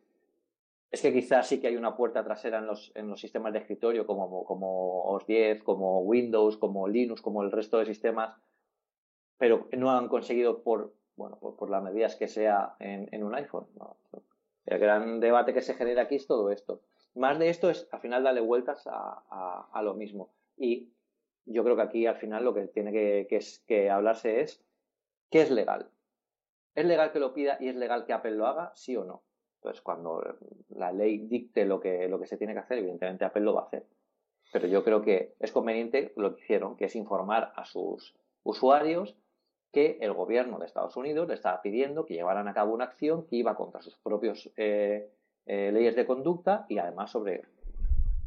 [0.90, 3.58] es que quizás sí que hay una puerta trasera en los, en los sistemas de
[3.58, 8.34] escritorio como, como OS 10, como Windows, como Linux, como el resto de sistemas,
[9.36, 13.66] pero no han conseguido por, bueno, por, las medidas que sea en, un iPhone.
[14.64, 16.80] El gran debate que se genera aquí es todo esto.
[17.18, 20.30] Más de esto es al final darle vueltas a, a, lo mismo.
[20.56, 20.92] Y
[21.46, 24.64] yo creo que aquí al final lo que tiene que, que, que hablarse es
[25.28, 25.90] ¿qué es legal?
[26.76, 28.72] ¿Es legal que lo pida y es legal que Apple lo haga?
[28.76, 29.24] ¿Sí o no?
[29.56, 30.22] Entonces, cuando
[30.68, 33.62] la ley dicte lo que, lo que se tiene que hacer, evidentemente Apple lo va
[33.62, 33.84] a hacer.
[34.52, 39.16] pero yo creo que es conveniente lo que hicieron, que es informar a sus usuarios
[39.72, 43.26] que el gobierno de Estados Unidos le estaba pidiendo que llevaran a cabo una acción
[43.26, 45.10] que iba contra sus propios eh,
[45.48, 47.42] eh, leyes de conducta y además sobre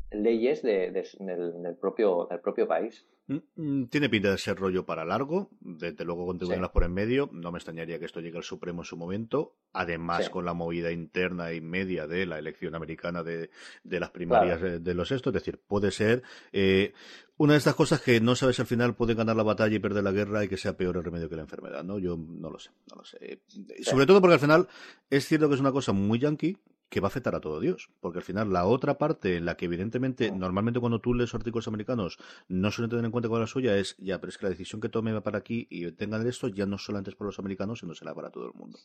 [0.09, 3.05] leyes de, del, propio, del propio país.
[3.27, 7.29] Mm, mm, tiene pinta de ser rollo para largo, desde luego con por en medio.
[7.31, 9.55] No me extrañaría que esto llegue al Supremo en su momento.
[9.71, 13.51] Además, con la movida interna y media de la elección americana de,
[13.83, 15.33] las primarias de, los estos.
[15.33, 16.93] Es decir, puede ser eh,
[17.37, 20.03] una de estas cosas que no sabes al final puede ganar la batalla y perder
[20.03, 21.99] la guerra y que sea peor el remedio que la enfermedad, ¿no?
[21.99, 23.41] Yo no lo sé, no lo sé.
[23.81, 24.67] Sobre todo porque al final
[25.09, 26.57] es cierto que es una cosa muy yankee,
[26.91, 27.89] que va a afectar a todo Dios.
[28.01, 31.69] Porque al final, la otra parte en la que evidentemente, normalmente cuando tú lees artículos
[31.69, 34.45] americanos, no suelen tener en cuenta cuál es la suya, es ya, pero es que
[34.45, 37.27] la decisión que tome va para aquí y tengan esto ya no solamente es para
[37.27, 38.77] los americanos, sino será para todo el mundo.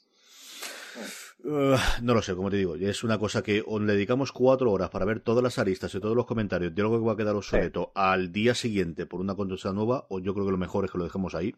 [1.45, 4.73] Uh, no lo sé, como te digo, es una cosa que o le dedicamos cuatro
[4.73, 7.17] horas para ver todas las aristas y todos los comentarios de algo que va a
[7.17, 10.85] quedar obsoleto al día siguiente por una conducta nueva, o yo creo que lo mejor
[10.85, 11.55] es que lo dejemos ahí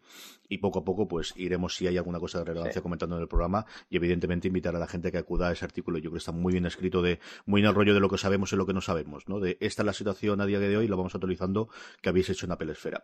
[0.47, 3.27] y poco a poco pues iremos si hay alguna cosa de relevancia comentando en el
[3.27, 5.97] programa y evidentemente invitar a la gente que acuda a ese artículo.
[5.97, 8.17] Yo creo que está muy bien escrito, de muy en el rollo de lo que
[8.17, 9.39] sabemos y lo que no sabemos, ¿no?
[9.39, 11.69] De esta es la situación a día de hoy y lo vamos actualizando
[12.01, 13.03] que habéis hecho en Apple Esfera.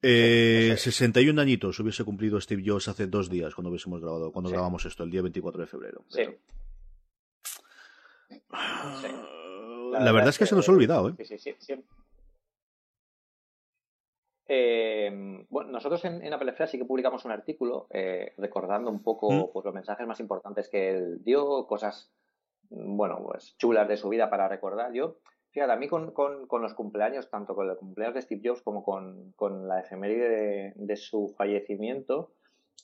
[0.00, 4.84] Eh, 61 añitos hubiese cumplido Steve Jobs hace dos días cuando hubiésemos grabado, cuando grabamos
[4.84, 6.04] esto, el día 24 de febrero.
[6.08, 6.22] Sí.
[9.92, 11.14] La, verdad, es que, se nos ha olvidado, ¿eh?
[11.24, 11.74] Sí, sí, sí.
[14.46, 19.30] Eh, bueno, nosotros en, en Apple sí que publicamos un artículo eh, recordando un poco
[19.30, 19.52] ¿Mm?
[19.52, 22.10] pues, los mensajes más importantes que él dio, cosas,
[22.70, 24.92] bueno, pues chulas de su vida para recordar.
[24.92, 25.18] Yo
[25.58, 26.14] Fíjate, a mí con,
[26.62, 31.34] los cumpleaños, tanto con el cumpleaños de Steve Jobs como con, la efeméride de, su
[31.36, 32.30] fallecimiento,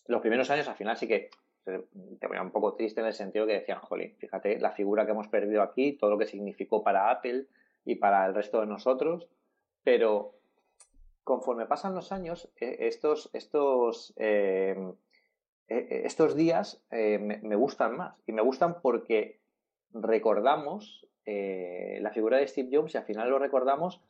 [0.09, 1.31] los primeros años al final sí que
[1.65, 5.13] te ponía un poco triste en el sentido que decían, jolín, fíjate la figura que
[5.13, 7.47] hemos perdido aquí, todo lo que significó para Apple
[7.85, 9.29] y para el resto de nosotros,
[9.85, 10.35] pero
[11.23, 14.77] conforme pasan los años, eh, estos, estos, eh,
[15.69, 18.17] eh, estos días me, me gustan más.
[18.27, 19.39] Y me gustan porque
[19.93, 24.01] recordamos eh, la figura de Steve Jobs y al final lo recordamos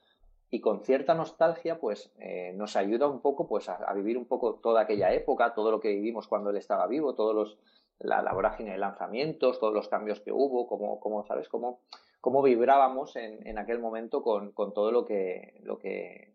[0.50, 4.54] y con cierta nostalgia pues eh, nos ayuda un poco pues a, vivir un poco
[4.54, 7.58] toda aquella época, todo lo que vivimos cuando él estaba vivo, todos los
[7.98, 11.80] la, la vorágine de lanzamientos, todos los cambios que hubo, como, como sabes, cómo,
[12.20, 16.34] cómo vibrábamos en, en, aquel momento con, con, todo lo que, lo que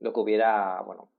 [0.00, 1.10] lo que hubiera, bueno,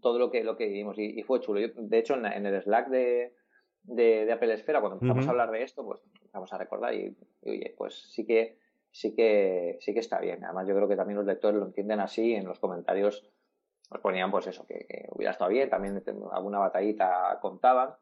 [0.00, 0.98] todo lo que, lo que vivimos.
[0.98, 1.60] Y, fue chulo.
[1.60, 3.34] de hecho, en, en, el Slack de,
[3.82, 6.00] de, Apple Esfera, cuando empezamos a hablar de esto, pues
[6.32, 8.58] vamos a recordar y, oye, pues sí que
[8.90, 10.44] sí que sí que está bien.
[10.44, 12.34] Además, yo creo que también los lectores lo entienden así.
[12.34, 13.26] En los comentarios
[13.90, 17.94] nos ponían pues eso, que, que hubiera estado bien, también alguna batallita contaban.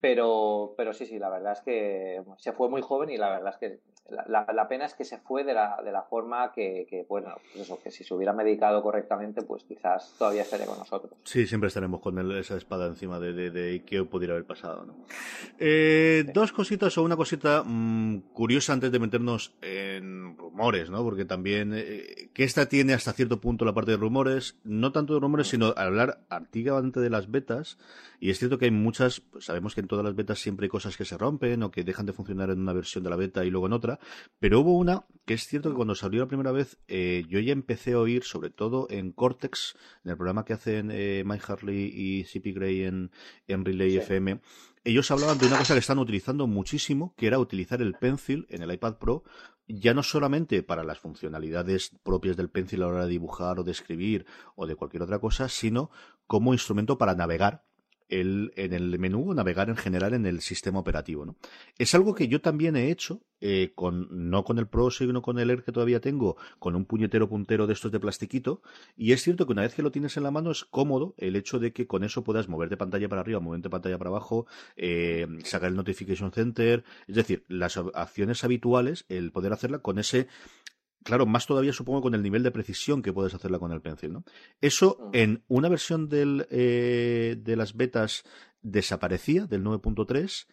[0.00, 3.54] Pero, pero sí, sí, la verdad es que se fue muy joven y la verdad
[3.54, 6.86] es que la, la, pena es que se fue de la, de la forma que,
[6.88, 10.78] que, bueno, pues eso, que si se hubiera medicado correctamente, pues quizás todavía estaría con
[10.78, 11.12] nosotros.
[11.24, 14.86] Sí, siempre estaremos con esa espada encima de, de, de, qué pudiera haber pasado.
[14.86, 14.94] ¿no?
[15.58, 21.02] Eh, Dos cositas o una cosita mmm, curiosa antes de meternos en rumores, ¿no?
[21.02, 25.14] Porque también, eh, que esta tiene hasta cierto punto la parte de rumores, no tanto
[25.14, 27.78] de rumores, sino hablar activamente de las betas.
[28.20, 30.70] Y es cierto que hay muchas, pues sabemos que en todas las betas siempre hay
[30.70, 33.44] cosas que se rompen o que dejan de funcionar en una versión de la beta
[33.44, 33.98] y luego en otra
[34.38, 37.52] pero hubo una que es cierto que cuando salió la primera vez, eh, yo ya
[37.52, 41.92] empecé a oír, sobre todo en Cortex, en el programa que hacen eh, Mike Harley
[41.94, 43.10] y CP Gray en,
[43.46, 44.40] Relay FM,
[44.84, 48.62] ellos hablaban de una cosa que están utilizando muchísimo, que era utilizar el Pencil en
[48.62, 49.22] el iPad Pro,
[49.66, 53.64] ya no solamente para las funcionalidades propias del Pencil a la hora de dibujar o
[53.64, 54.24] de escribir
[54.56, 55.90] o de cualquier otra cosa, sino
[56.26, 57.67] como instrumento para navegar
[58.08, 61.24] el, en el menú navegar en general en el sistema operativo.
[61.24, 61.36] ¿no?
[61.78, 65.38] Es algo que yo también he hecho, eh, con, no con el Pro, sino con
[65.38, 68.62] el Air que todavía tengo, con un puñetero puntero de estos de plastiquito.
[68.96, 71.36] Y es cierto que una vez que lo tienes en la mano es cómodo el
[71.36, 74.10] hecho de que con eso puedas mover de pantalla para arriba, mover de pantalla para
[74.10, 76.84] abajo, eh, sacar el Notification Center.
[77.06, 80.28] Es decir, las acciones habituales, el poder hacerla con ese
[81.04, 84.12] Claro, más todavía supongo con el nivel de precisión que puedes hacerla con el pencil,
[84.12, 84.24] ¿no?
[84.60, 85.10] Eso mm.
[85.12, 88.24] en una versión del, eh, de las betas
[88.62, 90.46] desaparecía, del 9.3,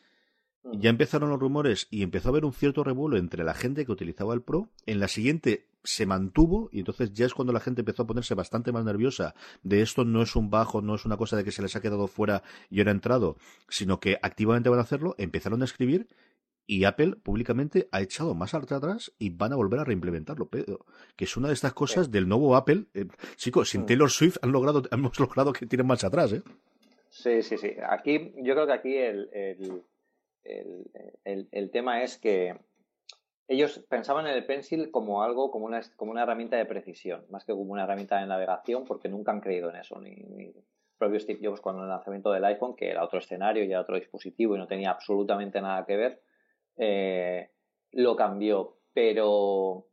[0.64, 0.80] mm.
[0.80, 3.92] ya empezaron los rumores y empezó a haber un cierto revuelo entre la gente que
[3.92, 4.70] utilizaba el Pro.
[4.86, 8.34] En la siguiente se mantuvo y entonces ya es cuando la gente empezó a ponerse
[8.34, 11.52] bastante más nerviosa de esto no es un bajo, no es una cosa de que
[11.52, 13.38] se les ha quedado fuera y ahora ha entrado,
[13.70, 16.08] sino que activamente van a hacerlo, empezaron a escribir
[16.68, 21.26] y Apple públicamente ha echado más atrás y van a volver a reimplementarlo, pero que
[21.26, 22.86] es una de estas cosas del nuevo Apple.
[22.94, 23.86] Eh, chicos, sin mm.
[23.86, 26.42] Taylor Swift han logrado, hemos logrado que tienen más atrás, ¿eh?
[27.10, 27.72] Sí, sí, sí.
[27.88, 29.84] Aquí, yo creo que aquí el, el,
[31.24, 32.60] el, el tema es que
[33.48, 37.46] ellos pensaban en el Pencil como algo, como una, como una herramienta de precisión, más
[37.46, 40.52] que como una herramienta de navegación, porque nunca han creído en eso, ni, ni
[40.98, 43.96] propio Steve Jobs cuando el lanzamiento del iPhone, que era otro escenario y era otro
[43.96, 46.22] dispositivo y no tenía absolutamente nada que ver,
[46.78, 47.52] eh,
[47.92, 48.78] lo cambió.
[48.94, 49.88] Pero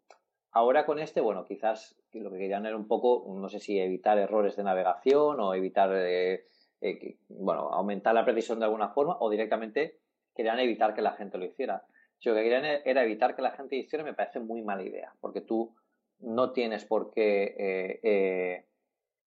[0.53, 4.19] ahora con este, bueno, quizás lo que querían era un poco, no sé si evitar
[4.19, 6.47] errores de navegación o evitar, eh,
[6.81, 9.99] eh, bueno, aumentar la precisión de alguna forma o directamente
[10.35, 11.85] querían evitar que la gente lo hiciera.
[12.19, 15.13] Si lo que querían era evitar que la gente hiciera, me parece muy mala idea,
[15.21, 15.75] porque tú
[16.21, 18.65] no tienes por qué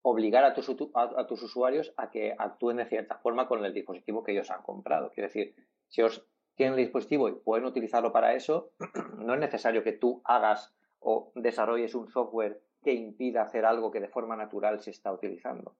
[0.01, 4.23] obligar a tus, a, tus usuarios a que actúen de cierta forma con el dispositivo
[4.23, 5.11] que ellos han comprado.
[5.11, 5.55] Quiero decir,
[5.87, 6.25] si os
[6.59, 8.71] tienen el dispositivo y pueden utilizarlo para eso,
[9.17, 14.01] no es necesario que tú hagas o desarrolles un software que impida hacer algo que
[14.01, 15.77] de forma natural se está utilizando.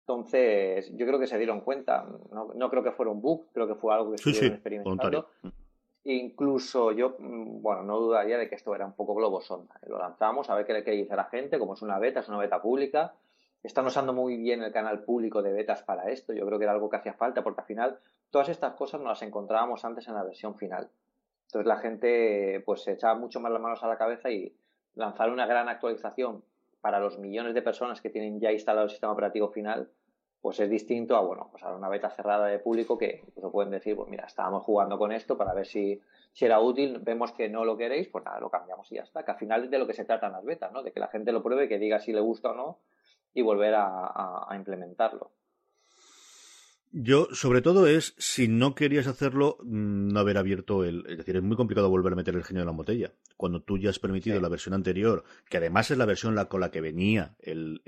[0.00, 2.08] Entonces, yo creo que se dieron cuenta.
[2.30, 5.28] No, creo que fuera un bug, creo que fue algo que estuvieron experimentando.
[6.04, 9.78] Incluso yo, mm, bueno, no dudaría de que esto era un poco globo sonda.
[9.86, 12.38] Lo lanzamos a ver qué, qué dice la gente, como es una beta, es una
[12.38, 13.12] beta pública
[13.66, 16.32] están usando muy bien el canal público de betas para esto.
[16.32, 17.98] Yo creo que era algo que hacía falta porque al final
[18.30, 20.88] todas estas cosas no las encontrábamos antes en la versión final.
[21.46, 24.54] Entonces la gente pues se echaba mucho más las manos a la cabeza y
[24.94, 26.44] lanzar una gran actualización
[26.80, 29.90] para los millones de personas que tienen ya instalado el sistema operativo final,
[30.40, 33.72] pues es distinto a, bueno, pues a una beta cerrada de público que incluso pueden
[33.72, 36.00] decir, pues mira, estábamos jugando con esto para ver si,
[36.32, 39.24] si era útil, vemos que no lo queréis, pues nada, lo cambiamos y ya está.
[39.24, 40.84] Que al final es de lo que se tratan las betas, ¿no?
[40.84, 42.78] De que la gente lo pruebe, que diga si le gusta o no
[43.36, 45.30] y volver a, implementarlo.
[46.92, 51.04] Yo, sobre todo, es si no querías hacerlo, mm, no haber abierto el.
[51.08, 53.12] Es decir, es muy complicado volver a meter el genio en la botella.
[53.36, 56.60] Cuando tú ya has permitido la versión anterior, que además es la versión la, con
[56.60, 57.82] la que venía el,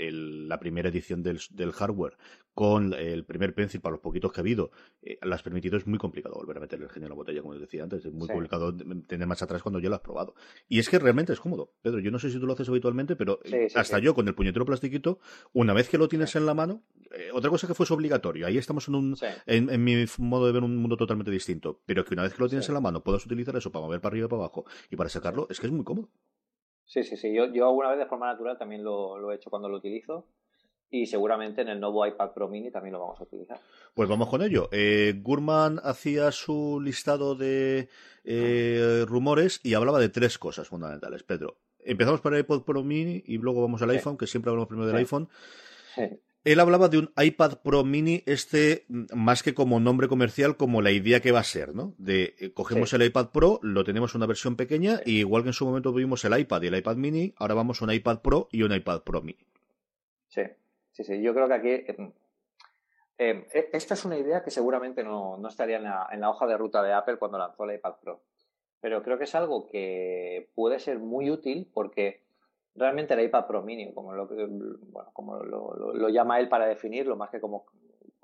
[0.48, 2.18] la primera edición del, del, hardware,
[2.52, 5.87] con el primer pencil para los poquitos que ha habido, eh, lo has permitido, es
[5.87, 8.04] muy complicado volver a meter el genio en la botella, como decía antes.
[8.04, 10.34] Es muy complicado tener más atrás cuando ya lo has probado.
[10.68, 11.72] Y es que realmente es cómodo.
[11.82, 14.34] Pedro, yo no sé si tú lo haces habitualmente, pero eh, hasta yo con el
[14.34, 15.20] puñetero plastiquito,
[15.52, 16.82] una vez que lo tienes en la mano,
[17.12, 20.62] eh, otra cosa que fuese obligatorio, ahí estamos en, un, en, mi modo de ver
[20.62, 23.24] un mundo totalmente distinto, pero que una vez que lo tienes en la mano puedas
[23.24, 25.72] utilizar eso para mover para arriba y para abajo y para sacarlo, es que es
[25.72, 26.09] muy cómodo.
[26.85, 27.35] Sí, sí, sí.
[27.35, 30.27] Yo, yo alguna vez de forma natural también lo, lo he hecho cuando lo utilizo
[30.90, 33.61] y seguramente en el nuevo iPad Pro Mini también lo vamos a utilizar.
[33.94, 34.68] Pues vamos con ello.
[34.72, 37.88] Eh, Gurman hacía su listado de
[38.24, 41.22] eh, rumores y hablaba de tres cosas fundamentales.
[41.22, 44.68] Pedro, empezamos por el iPad Pro Mini y luego vamos al iPhone, que siempre hablamos
[44.68, 45.29] primero del iPhone.
[46.52, 50.90] Él hablaba de un iPad Pro Mini, este más que como nombre comercial, como la
[50.90, 51.94] idea que va a ser, ¿no?
[51.98, 55.52] De eh, cogemos el iPad Pro, lo tenemos una versión pequeña, y igual que en
[55.52, 58.48] su momento tuvimos el iPad y el iPad Mini, ahora vamos a un iPad Pro
[58.50, 59.44] y un iPad Pro Mini.
[60.28, 60.40] Sí.
[60.92, 62.12] Sí, sí, yo creo que aquí em,
[63.18, 65.84] em, e, esta es una idea que seguramente no, estaría en
[66.20, 68.22] la, hoja de ruta de Apple cuando lanzó el iPad Pro.
[68.80, 72.22] Pero creo que es algo que puede ser muy útil porque
[72.78, 74.28] realmente el iPad Pro Mini, como lo,
[75.12, 77.66] como lo, llama él para definirlo, más que como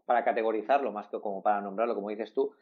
[0.05, 2.55] para categorizarlo, más que como para nombrarlo, como dices tú,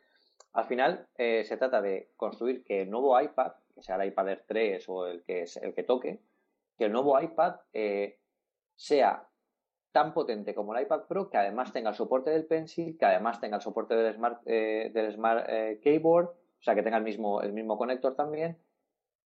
[0.53, 4.29] al final eh, se trata de construir que el nuevo iPad, que sea el iPad
[4.29, 6.21] Air 3 o el que, es, el que toque,
[6.77, 8.19] que el nuevo iPad eh,
[8.77, 9.29] sea
[9.93, 13.41] tan potente como el iPad Pro, que además tenga el soporte del Pencil, que además
[13.41, 15.47] tenga el soporte del Smart, eh, del Smart
[15.83, 18.59] Keyboard, o sea, que tenga el mismo, el mismo conector también,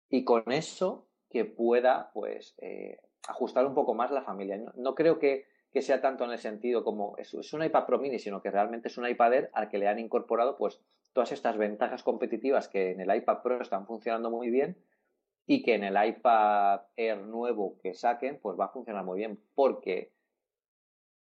[0.08, 4.62] y con eso que pueda, pues, eh, ajustar un poco más la familia.
[4.76, 5.46] No, creo que,
[5.80, 8.88] sea tanto en el sentido como es, es, un iPad Pro Mini, sino que realmente
[8.88, 10.80] es un iPad Air al que le han incorporado, pues,
[11.12, 14.76] todas estas ventajas competitivas que en el iPad Pro están funcionando muy bien
[15.46, 19.40] y que en el iPad Air nuevo que saquen, pues va a funcionar muy bien,
[19.54, 20.12] porque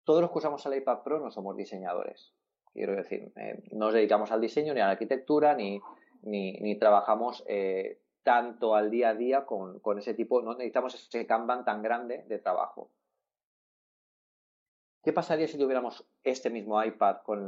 [0.04, 2.34] todos los que usamos el iPad Pro no somos diseñadores.
[2.74, 5.82] Quiero decir, eh, no nos dedicamos al diseño ni a la arquitectura, ni,
[6.24, 11.64] ni, trabajamos eh, tanto al día a día con, ese tipo, no necesitamos ese Kanban
[11.64, 12.90] tan grande de trabajo.
[15.04, 17.48] ¿Qué pasaría si tuviéramos este mismo iPad con,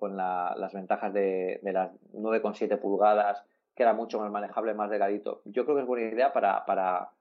[0.00, 3.44] con las ventajas de, de las 9,7 pulgadas,
[3.76, 5.42] que era mucho más manejable, más delgadito?
[5.44, 7.12] Yo creo que es buena idea para, para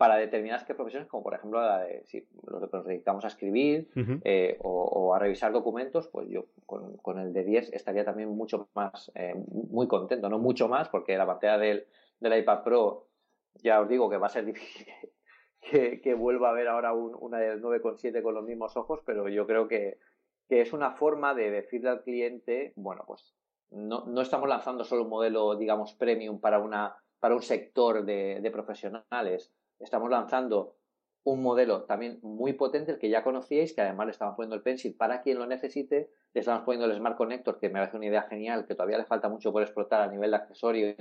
[0.00, 3.90] para determinadas profesiones, como por ejemplo la de si los que nos dedicamos a escribir
[4.24, 9.12] eh, o, a revisar documentos, pues yo con, el de 10 estaría también mucho más,
[9.14, 11.86] eh, muy contento, no mucho más, porque la pantalla del,
[12.20, 13.08] iPad Pro,
[13.54, 14.86] ya os digo que va a ser difícil
[15.60, 19.68] que, vuelva a ver ahora una de 9,7 con los mismos ojos, pero yo creo
[19.68, 19.98] que,
[20.48, 23.36] es una forma de decirle al cliente, bueno, pues
[23.70, 28.50] no, no estamos lanzando solo un modelo, digamos, premium para una para un sector de
[28.50, 30.74] profesionales, estamos lanzando
[31.24, 34.62] un modelo también muy potente, el que ya conocíais, que además le estamos poniendo el
[34.62, 38.06] Pencil para quien lo necesite, le estamos poniendo el Smart Connector, que me parece una
[38.06, 40.96] idea genial, que todavía le falta mucho por explotar a nivel de accesorios,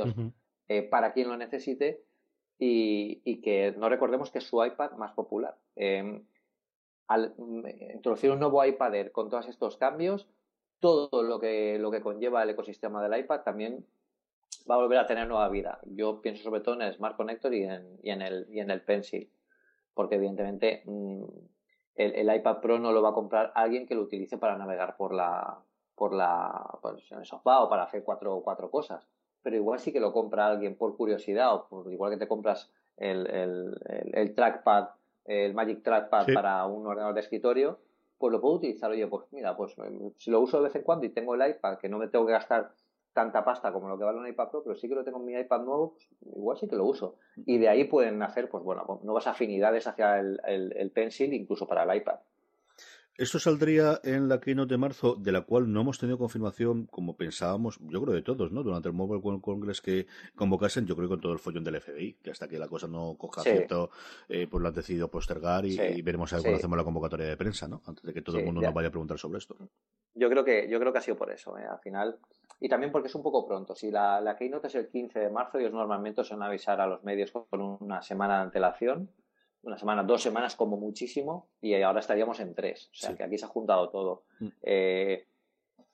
[0.69, 2.03] eh, para quien lo necesite
[2.57, 5.57] y, que no recordemos que es su iPad más popular.
[5.75, 6.25] Em,
[7.07, 10.27] al mm, introducir un nuevo iPad con todos estos cambios,
[10.79, 13.85] todo lo que, lo que conlleva el ecosistema del iPad también
[14.69, 15.79] va a volver a tener nueva vida.
[15.85, 18.69] Yo pienso sobre todo en el Smart Connector y en, y en, el, y en
[18.69, 19.31] el Pencil,
[19.93, 21.23] porque evidentemente mm,
[21.95, 25.13] el, iPad Pro no lo va a comprar alguien que lo utilice para navegar por
[25.13, 25.59] la
[25.95, 29.05] por la pues, en el sofá o para hacer cuatro, cuatro cosas.
[29.49, 32.71] Pero igual sí que lo compra alguien por curiosidad o por, igual que te compras
[32.97, 33.75] el, el,
[34.13, 34.89] el, trackpad,
[35.25, 37.79] el Magic Trackpad para un ordenador de escritorio,
[38.19, 38.91] pues lo puedo utilizar.
[38.91, 39.75] Oye, pues mira, pues
[40.17, 42.27] si lo uso de vez en cuando y tengo el iPad, que no me tengo
[42.27, 42.73] que gastar
[43.11, 45.25] tanta pasta como lo que vale un iPad Pro, pero sí que lo tengo en
[45.25, 47.15] mi iPad nuevo, pues igual sí que lo uso.
[47.47, 51.91] Y de ahí pueden nacer, pues bueno, nuevas afinidades hacia el, el Pencil, incluso para
[51.91, 52.19] el iPad.
[53.19, 57.17] Esto saldría en la keynote de marzo, de la cual no hemos tenido confirmación, como
[57.17, 58.63] pensábamos, yo creo de todos, ¿no?
[58.63, 62.13] Durante el Mobile World Congress que convocasen, yo creo con todo el follón del FBI,
[62.23, 63.89] que hasta que la cosa no coja cierto,
[64.29, 67.35] eh, pues lo han decidido postergar y, veremos a ver cuando hacemos la convocatoria de
[67.35, 67.81] prensa, ¿no?
[67.85, 69.57] Antes de que todo el mundo nos vaya a preguntar sobre esto.
[70.15, 71.65] Yo creo que, yo creo que ha sido por eso, ¿eh?
[71.69, 72.19] al final.
[72.61, 73.75] Y también porque es un poco pronto.
[73.75, 77.03] Si la, la keynote es el 15 de marzo, ellos normalmente suelen avisar a los
[77.03, 79.09] medios con una semana de antelación
[79.63, 82.89] una semana, dos semanas como muchísimo, y ahora estaríamos en tres.
[82.93, 84.23] O sea que aquí se ha juntado todo.
[84.39, 84.47] Mm.
[84.63, 85.25] Eh,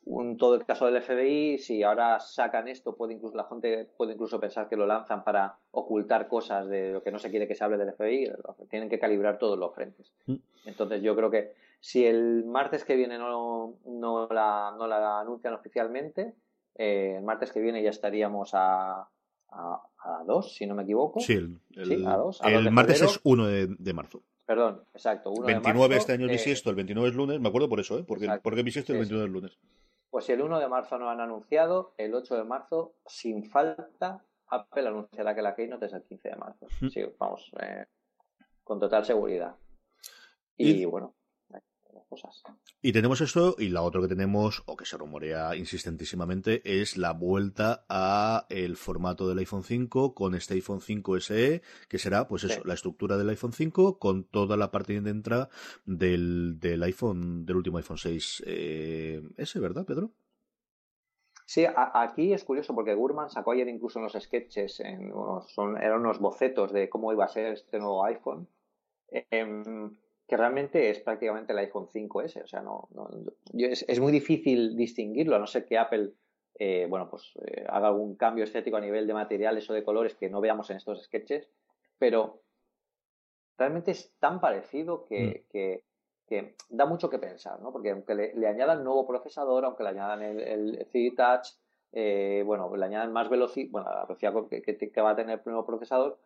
[0.06, 4.14] un, todo el caso del FBI, si ahora sacan esto, puede incluso la gente puede
[4.14, 7.56] incluso pensar que lo lanzan para ocultar cosas de lo que no se quiere que
[7.56, 8.32] se hable del FBI.
[8.70, 10.14] Tienen que calibrar todos los frentes.
[10.28, 10.36] Mm.
[10.66, 15.56] Entonces yo creo que si el martes que viene no, no, la, no la anuncian
[15.56, 16.36] oficialmente,
[16.76, 19.10] eh, el martes que viene ya estaríamos a,
[19.56, 21.20] a, 2, si no me equivoco.
[21.20, 24.22] Sí, el, a 2, el martes es 1 de, marzo.
[24.46, 25.32] Perdón, exacto.
[25.32, 27.80] 1 29 de marzo, este año es bisiesto, el 29 es lunes, me acuerdo por
[27.80, 28.04] eso, ¿eh?
[28.08, 29.58] Porque, porque bisiesto el 29 es lunes.
[30.10, 34.24] Pues si el 1 de marzo no han anunciado, el 8 de marzo, sin falta,
[34.48, 36.68] Apple anunciará que la Keynote es el 15 de marzo.
[36.82, 36.88] Mm.
[36.88, 37.86] Sí, vamos, eh,
[38.64, 39.56] con total seguridad.
[40.58, 41.16] y bueno,
[42.82, 47.14] y tenemos esto, y la otra que tenemos, o que se rumorea insistentísimamente, es la
[47.14, 52.44] vuelta a el formato del iPhone 5 con este iPhone 5 SE, que será, pues
[52.44, 55.50] eso, la estructura del iPhone 5 con toda la parte de entrada
[55.86, 60.12] del, del iPhone, del último iPhone 6 eh, S, ¿verdad, Pedro?
[61.46, 65.14] Sí, aquí es curioso porque Gurman sacó ayer incluso unos sketches, en
[65.48, 68.48] son, eran unos bocetos de cómo iba a ser este nuevo iPhone.
[69.10, 69.96] Em,
[70.28, 72.44] que realmente es prácticamente el iPhone 5S.
[72.44, 72.90] O sea, no,
[73.54, 76.14] es, muy difícil distinguirlo, a no ser que Apple
[76.58, 80.16] eh, bueno, pues, eh, haga algún cambio estético a nivel de materiales o de colores
[80.16, 81.50] que no veamos en estos sketches,
[81.98, 82.42] pero
[83.58, 85.44] realmente es tan parecido que,
[86.30, 86.36] mm.
[86.70, 87.72] da mucho que pensar, ¿no?
[87.72, 91.48] Porque aunque le, añadan nuevo procesador, aunque le añadan el, el 3D Touch,
[91.92, 95.46] eh, bueno, le añadan más velocidad, bueno, la velocidad que, que, va a tener el
[95.46, 96.20] nuevo procesador,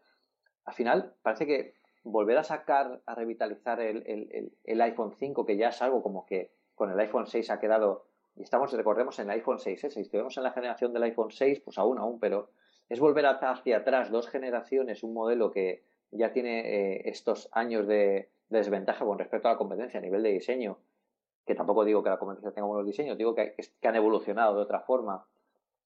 [0.65, 1.73] al final parece que
[2.03, 6.51] volver a sacar, a revitalizar el, el, iPhone 5, que ya es algo como que
[6.75, 9.89] con el iPhone 6 ha quedado, y estamos, recordemos, en el iPhone 6, ¿eh?
[9.89, 12.51] si estuvimos en la generación del iPhone 6, pues aún, aún, pero
[12.87, 18.29] es volver hacia atrás dos generaciones, un modelo que ya tiene eh, estos años de,
[18.49, 20.79] desventaja con respecto a la competencia a nivel de diseño,
[21.45, 24.79] que tampoco digo que la competencia tenga buenos diseños, digo que, han evolucionado de otra
[24.81, 25.27] forma,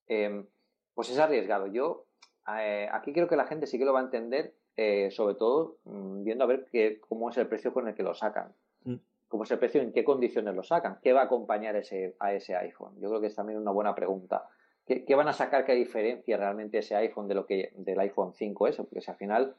[0.08, 0.46] eh,
[0.94, 1.68] pues es arriesgado.
[1.68, 2.06] Yo
[2.46, 6.24] aquí creo que la gente sí que lo va a entender eh, sobre todo mm,
[6.24, 8.54] viendo a ver qué, cómo es el precio con el que lo sacan.
[8.84, 8.96] Mm.
[9.28, 9.82] ¿Cómo es el precio?
[9.82, 11.00] ¿En qué condiciones lo sacan?
[11.02, 12.94] ¿Qué va a acompañar ese, a ese iPhone?
[13.00, 14.48] Yo creo que es también una buena pregunta.
[14.86, 18.76] ¿Qué, van a sacar que diferencia realmente ese iPhone de lo que, del iPhone 5S?
[18.78, 19.56] Porque si al final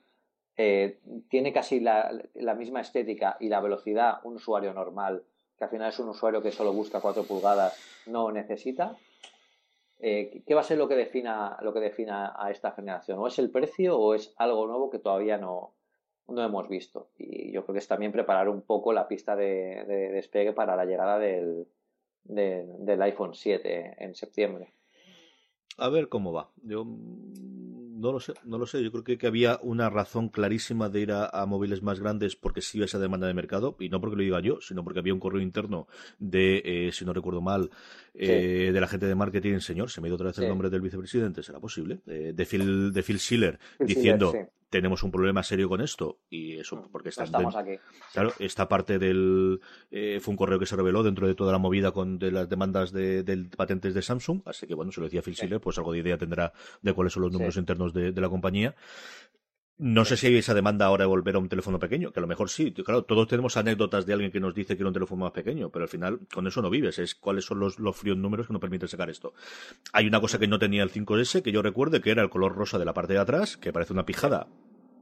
[0.56, 1.00] eh,
[1.30, 5.24] tiene casi la, la, misma estética y la velocidad un usuario normal,
[5.56, 8.96] que al final es un usuario que solo busca 4 pulgadas, no necesita,
[10.00, 13.18] eh, ¿qué va a ser lo que defina lo que defina a esta generación?
[13.18, 15.74] ¿O es el precio o es algo nuevo que todavía no,
[16.28, 17.08] no hemos visto?
[17.18, 20.84] Y yo creo que es también preparar un poco la pista de, despegue para la
[20.84, 21.66] llegada del,
[22.24, 24.72] del iPhone 7 en septiembre.
[25.78, 26.50] A ver cómo va.
[26.62, 26.84] Yo
[28.04, 28.82] no lo sé, no lo sé.
[28.82, 32.60] Yo creo que, que había una razón clarísima de ir a, móviles más grandes porque
[32.60, 35.14] sí iba esa demanda de mercado, y no porque lo diga yo, sino porque había
[35.14, 35.88] un correo interno
[36.18, 37.70] de, eh, si no recuerdo mal,
[38.14, 40.68] eh, de la gente de marketing, señor, se me ha ido otra vez el nombre
[40.68, 42.00] del vicepresidente, ¿será posible?
[42.06, 44.34] Eh, de Phil, de Phil Schiller, diciendo,
[44.74, 47.78] tenemos un problema serio con esto y eso mm, porque está estamos aquí.
[48.12, 49.60] claro esta parte del
[49.92, 52.48] eh, fue un correo que se reveló dentro de toda la movida con de las
[52.48, 53.22] demandas de,
[53.56, 56.18] patentes de Samsung así que bueno se lo decía Phil Schiller pues algo de idea
[56.18, 56.52] tendrá
[56.82, 58.74] de cuáles son los números internos de, la compañía
[59.76, 62.22] No sé si hay esa demanda ahora de volver a un teléfono pequeño, que a
[62.22, 62.72] lo mejor sí.
[62.72, 65.70] Claro, todos tenemos anécdotas de alguien que nos dice que era un teléfono más pequeño,
[65.70, 67.00] pero al final con eso no vives.
[67.00, 69.34] Es cuáles son los, los fríos números que nos permiten sacar esto.
[69.92, 72.54] Hay una cosa que no tenía el 5S, que yo recuerde, que era el color
[72.54, 74.46] rosa de la parte de atrás, que parece una pijada.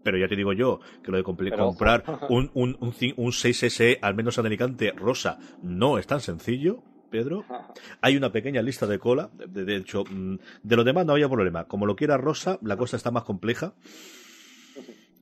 [0.02, 4.14] Pero ya te digo yo que lo de comprar un, un, un, un 6SE, al
[4.14, 6.82] menos en Alicante, rosa, no es tan sencillo.
[7.10, 7.44] Pedro.
[8.00, 9.28] Hay una pequeña lista de cola.
[9.34, 11.64] De, de, hecho, mm, de lo demás no había problema.
[11.66, 13.74] Como lo quiera rosa, la cosa está más compleja.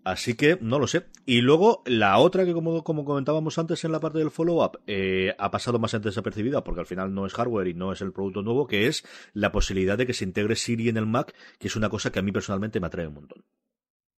[0.05, 1.07] Así que no lo sé.
[1.27, 5.35] Y luego la otra que como, como comentábamos antes en la parte del follow-up eh,
[5.39, 8.43] ha pasado más desapercibida porque al final no es hardware y no es el producto
[8.43, 11.77] nuevo, que es la posibilidad de que se integre Siri en el Mac, que es
[11.77, 13.45] una cosa que a mí personalmente me atrae un montón.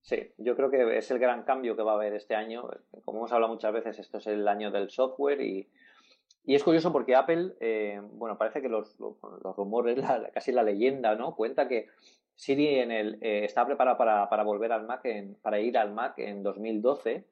[0.03, 2.69] Sí, yo creo que es el gran cambio que va a haber este año.
[3.05, 5.69] Como hemos hablado muchas veces, esto es el año del software y,
[6.45, 10.65] y es curioso porque Apple, eh, bueno, parece que los, los rumores, la, casi la
[10.65, 11.37] leyenda, ¿no?
[11.37, 11.87] Cuenta que
[12.43, 15.93] Siri en el, eh, está preparado para, para, volver al Mac, en, para ir al
[15.93, 17.25] Mac en 2012,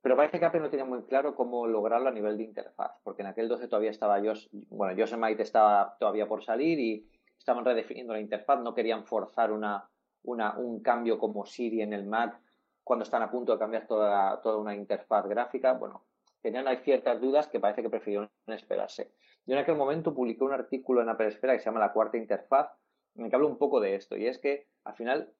[0.00, 3.20] pero parece que Apple no tiene muy claro cómo lograrlo a nivel de interfaz, porque
[3.20, 8.14] en aquel 12 todavía estaba Josh, bueno, Yosemite estaba todavía por salir y estaban redefiniendo
[8.14, 9.86] la interfaz, no querían forzar una,
[10.22, 12.40] una, un cambio como Siri en el Mac
[12.82, 15.74] cuando están a punto de cambiar toda, toda una interfaz gráfica.
[15.74, 16.06] Bueno,
[16.40, 19.12] tenían hay ciertas dudas que parece que prefirieron esperarse.
[19.44, 22.16] Yo en aquel momento publiqué un artículo en Apple Esfera que se llama La cuarta
[22.16, 22.70] interfaz,
[23.16, 25.32] me hablo un poco de esto, y es que al final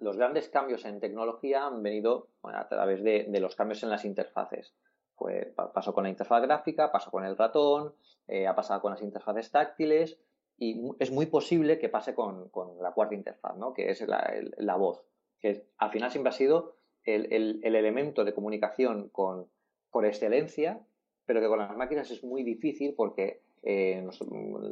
[0.00, 4.74] los grandes cambios en tecnología han venido a través de, los cambios en las interfaces.
[5.16, 7.94] Fue, pasó con la interfaz gráfica, pasó con el ratón,
[8.26, 10.18] eh, ha pasado con las interfaces táctiles
[10.58, 13.72] y es muy posible que pase con, con la cuarta interfaz, ¿no?
[13.72, 15.04] que es la, el, la, voz,
[15.40, 19.48] que al final siempre ha sido el, el, el elemento de comunicación con,
[19.90, 20.84] por excelencia,
[21.26, 24.06] pero que con las máquinas es muy difícil porque eh,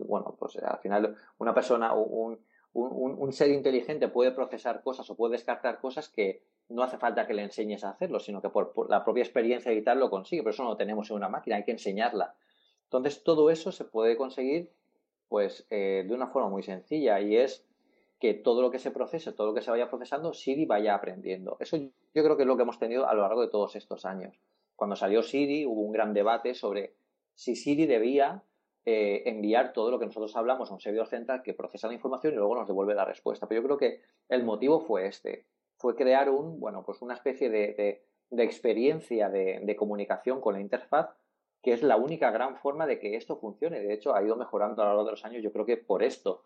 [0.07, 2.39] bueno, pues al final una persona o un,
[2.75, 7.35] un, ser inteligente puede procesar cosas o puede descartar cosas que no hace falta que
[7.35, 10.43] le enseñes a hacerlo, sino que por, por la propia experiencia y tal lo consigue,
[10.43, 12.35] pero eso no lo tenemos en una máquina, hay que enseñarla.
[12.85, 14.71] Entonces todo eso se puede conseguir
[15.29, 17.65] pues eh, de una forma muy sencilla y es
[18.19, 21.57] que todo lo que se procese, todo lo que se vaya procesando, Siri vaya aprendiendo.
[21.59, 24.05] Eso yo creo que es lo que hemos tenido a lo largo de todos estos
[24.05, 24.39] años.
[24.77, 26.95] Cuando salió Siri hubo un gran debate sobre
[27.35, 28.43] si Siri debía
[28.85, 32.33] eh, enviar todo lo que nosotros hablamos a un servidor central que procesa la información
[32.33, 33.47] y luego nos devuelve la respuesta.
[33.47, 37.49] Pero yo creo que el motivo fue este, fue crear un, bueno, pues una especie
[37.49, 41.11] de, de, experiencia de, comunicación con la interfaz
[41.63, 43.79] que es la única gran forma de que esto funcione.
[43.79, 46.03] De hecho, ha ido mejorando a lo largo de los años, yo creo que por
[46.03, 46.45] esto.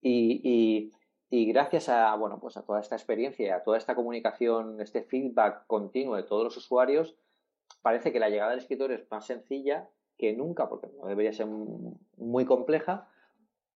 [0.00, 0.92] Y, y,
[1.30, 5.68] y gracias a, bueno, pues a toda esta experiencia, a toda esta comunicación, este feedback
[5.68, 7.14] continuo de todos los usuarios,
[7.80, 9.88] parece que la llegada del escritor es más sencilla
[10.20, 13.08] que nunca, porque no debería ser muy compleja,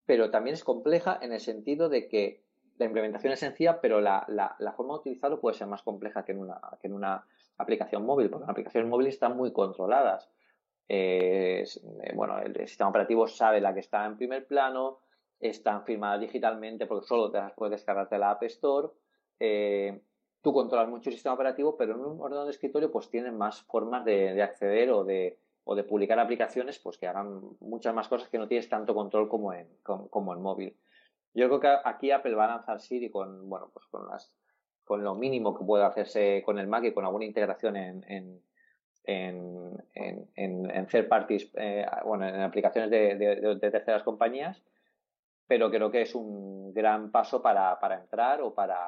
[0.05, 2.45] pero también es compleja en el sentido de que
[2.77, 6.33] la implementación es sencilla, pero la, la, forma de utilizarlo puede ser más compleja que
[6.33, 7.25] en una, que en una
[7.57, 10.29] aplicación móvil, porque las aplicaciones móviles están muy controladas.
[10.87, 11.65] Eh,
[12.15, 14.99] bueno, el, sistema operativo sabe la que está en primer plano,
[15.41, 18.89] están firmadas digitalmente porque solo te las puedes descargar de la App Store.
[19.41, 19.99] Eh,
[20.43, 23.63] tú controlas mucho el sistema operativo, pero en un ordenador de escritorio pues tienen más
[23.63, 28.29] formas de acceder o de, o de publicar aplicaciones pues que hagan muchas más cosas
[28.29, 30.77] que no tienes tanto control como en, como, como en móvil.
[31.33, 34.33] Yo creo que aquí Apple va a lanzar Siri con, bueno, pues con las,
[34.85, 38.43] con lo mínimo que puede hacerse con el Mac y con alguna integración en, en,
[39.05, 44.63] en, en, en third parties, eh, bueno, en aplicaciones de, de, de, terceras compañías,
[45.47, 48.79] pero creo que es un gran paso para, para entrar o para,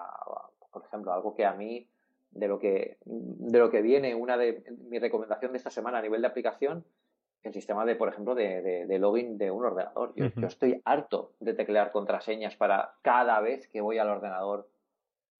[0.70, 1.88] por ejemplo, algo que a mí
[2.38, 6.02] de lo que, de lo que viene, una de mi recomendación de esta semana a
[6.02, 6.84] nivel de aplicación,
[7.42, 10.12] el sistema de, por ejemplo, de, de, de login de un ordenador.
[10.16, 10.40] Yo, uh -huh.
[10.40, 14.68] yo, estoy harto de teclear contraseñas para cada vez que voy al ordenador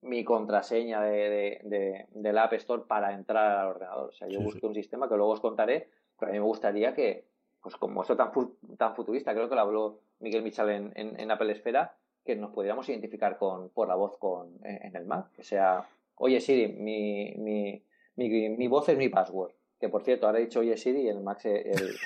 [0.01, 4.09] mi contraseña de, de, de, la App Store para entrar al ordenador.
[4.09, 4.65] O sea, yo sí, busqué sí.
[4.67, 7.25] un sistema que luego os contaré, pero a mí me gustaría que,
[7.61, 8.31] pues como eso tan,
[8.77, 12.51] tan futurista, creo que lo habló Miguel Michal en, en, en Apple Esfera, que nos
[12.51, 15.87] pudiéramos identificar con, por la voz con, en el Mac, que sea
[16.17, 17.83] oye Siri, mi, mi,
[18.15, 19.53] mi, mi, voz es mi password.
[19.79, 21.97] Que por cierto, ahora he dicho oye Siri y el Max el,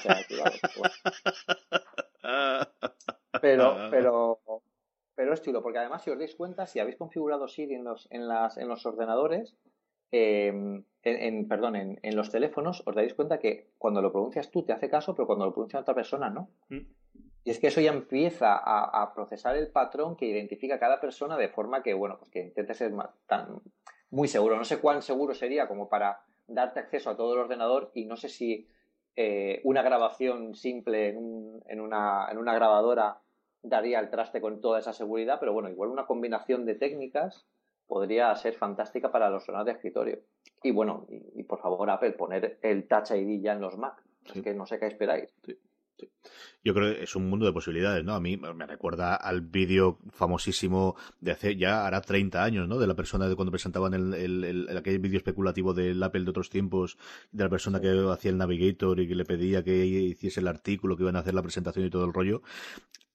[0.00, 0.52] se ha activado.
[3.40, 4.40] Pero, pero,
[5.14, 8.08] pero es chulo, porque además si os dais cuenta, si habéis configurado Siri en los,
[8.10, 9.56] en las, en los ordenadores,
[10.10, 14.50] eh, en, en, perdón, en, en, los teléfonos, os dais cuenta que cuando lo pronuncias
[14.50, 16.48] tú te hace caso, pero cuando lo pronuncia otra persona no.
[16.68, 16.86] Mm.
[17.46, 21.00] Y es que eso ya empieza a, a, procesar el patrón que identifica a cada
[21.00, 23.62] persona de forma que, bueno, pues que intente ser más, tan,
[24.10, 24.56] muy seguro.
[24.56, 28.16] No sé cuán seguro sería como para darte acceso a todo el ordenador y no
[28.16, 28.66] sé si
[29.14, 33.20] eh, una grabación simple en, un, en, una, en una grabadora
[33.62, 37.46] daría el traste con toda esa seguridad, pero bueno, igual una combinación de técnicas
[37.86, 40.18] podría ser fantástica para los ordenadores de escritorio.
[40.64, 44.02] Y bueno, y, por favor, Apple, poner el Touch ID ya en los Mac.
[44.34, 45.32] Es que no sé qué esperáis.
[46.64, 48.14] Yo creo que es un mundo de posibilidades, ¿no?
[48.14, 52.78] A mí me recuerda al vídeo famosísimo de hace ya hará 30 años, ¿no?
[52.78, 56.50] De la persona de cuando presentaban el, el, aquel vídeo especulativo del Apple de otros
[56.50, 56.98] tiempos,
[57.30, 60.96] de la persona que hacía el Navigator y que le pedía que hiciese el artículo,
[60.96, 62.42] que iban a hacer la presentación y todo el rollo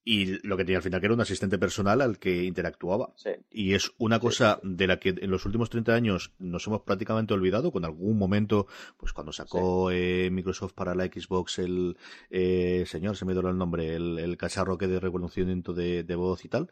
[0.04, 3.14] y lo que tenía al final que era un asistente personal al que interactuaba.
[3.52, 7.34] Y es una cosa de la que en los últimos 30 años nos hemos prácticamente
[7.34, 11.97] olvidado, con algún momento, pues cuando sacó eh, Microsoft para la Xbox el
[12.32, 16.49] eh, señor, se me dio el nombre, el, cacharro que de reconocimiento de, voz y
[16.49, 16.70] tal.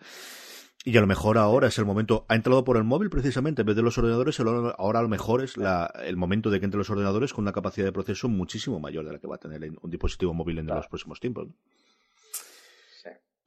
[0.86, 3.68] Y a lo mejor ahora es el momento, ha entrado por el móvil precisamente, en
[3.68, 6.78] vez de los ordenadores, ahora a lo mejor es la, el momento de que entre
[6.78, 9.70] los ordenadores con una capacidad de proceso muchísimo mayor de la que va a tener
[9.82, 11.50] un dispositivo móvil en los próximos tiempos.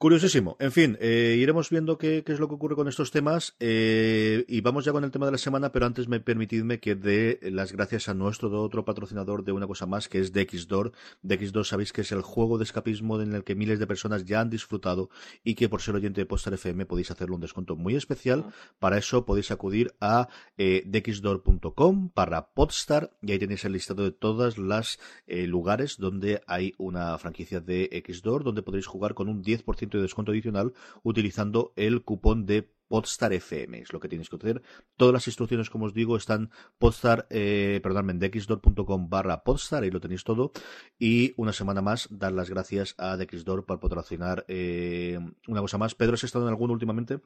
[0.03, 0.57] Curiosísimo.
[0.59, 4.61] En fin, eh, iremos viendo qué, es lo que ocurre con estos temas eh, y
[4.61, 7.70] vamos ya con el tema de la semana, pero antes me permitidme que dé las
[7.70, 10.90] gracias a nuestro otro patrocinador de una cosa más, que es DXDOR.
[11.22, 14.40] DXDOR sabéis que es el juego de escapismo en el que miles de personas ya
[14.40, 15.09] han disfrutado
[15.44, 18.46] y que por ser oyente de Postar FM podéis hacerle un descuento muy especial.
[18.80, 20.26] Para eso podéis acudir a
[20.59, 24.98] eh, dxdor.com para Podstar y ahí tenéis el listado de todos los
[25.28, 30.03] eh, lugares donde hay una franquicia de XDOR, donde podréis jugar con un 10% de
[30.03, 30.72] descuento adicional
[31.03, 33.78] utilizando el cupón de Podstar FM.
[33.78, 34.61] Es lo que tienes que hacer.
[34.99, 39.99] Todas las instrucciones, como os digo, están Podstar, eh, perdón, en barra Podstar, ahí lo
[39.99, 40.53] tenéis todo.
[40.99, 45.18] Y una semana más, dar las gracias a Dxdor por patrocinar eh,
[45.49, 45.95] una cosa más.
[45.95, 47.20] Pedro, ¿has estado en alguno últimamente?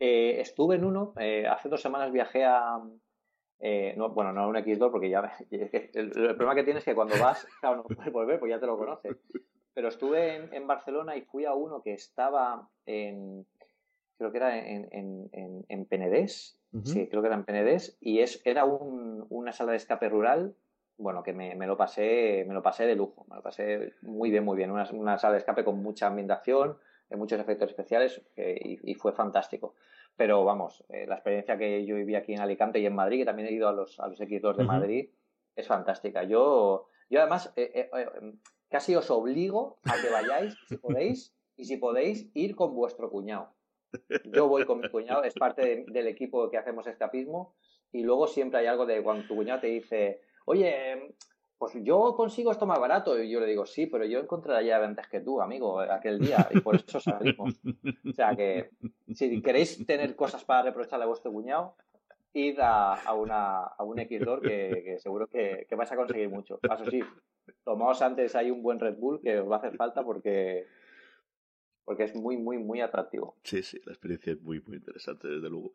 [0.00, 1.12] Eh, estuve en uno.
[1.20, 2.80] Eh, hace dos semanas viajé a,
[3.96, 5.20] no, bueno, no a un X2 porque ya
[5.52, 8.66] el, problema que tienes es que cuando vas, claro, no puedes volver, pues ya te
[8.66, 9.18] lo conoces.
[9.78, 13.46] Pero estuve en, Barcelona y fui a uno que estaba en,
[14.16, 18.42] creo que era en, en, en Penedés, sí, creo que era en Penedés, y es,
[18.44, 20.56] era un, una sala de escape rural,
[20.96, 24.32] bueno, que me, me, lo pasé, me lo pasé de lujo, me lo pasé muy
[24.32, 26.76] bien, muy bien, una, una sala de escape con mucha ambientación,
[27.10, 29.76] muchos efectos especiales y, fue fantástico.
[30.16, 33.26] Pero vamos, eh, la experiencia que yo viví aquí en Alicante y en Madrid, que
[33.26, 35.10] también he ido a los, a los X2 de Madrid,
[35.54, 36.24] es fantástica.
[36.24, 38.32] Yo, yo además, eh, eh,
[38.68, 43.52] casi os obligo a que vayáis, si podéis, y si podéis, ir con vuestro cuñado.
[44.24, 47.54] Yo voy con mi cuñado, es parte del equipo que hacemos escapismo,
[47.92, 51.14] y luego siempre hay algo de cuando tu cuñado te dice, oye,
[51.58, 53.20] pues yo consigo esto más barato.
[53.20, 56.48] Y yo le digo, sí, pero yo encontré la antes que tú, amigo, aquel día,
[56.50, 57.54] y por eso salimos.
[58.08, 58.70] o sea que,
[59.12, 61.74] si queréis tener cosas para reprocharle a vuestro cuñado,
[62.32, 66.58] id a, una, a un X2 que, seguro que, que vais a conseguir mucho.
[66.62, 67.02] Eso sí,
[67.64, 70.66] tomaos antes hay un buen Red Bull que os va a hacer falta porque
[71.88, 73.34] porque es muy, muy, muy atractivo.
[73.42, 75.72] Sí, sí, la experiencia es muy, muy interesante, desde luego.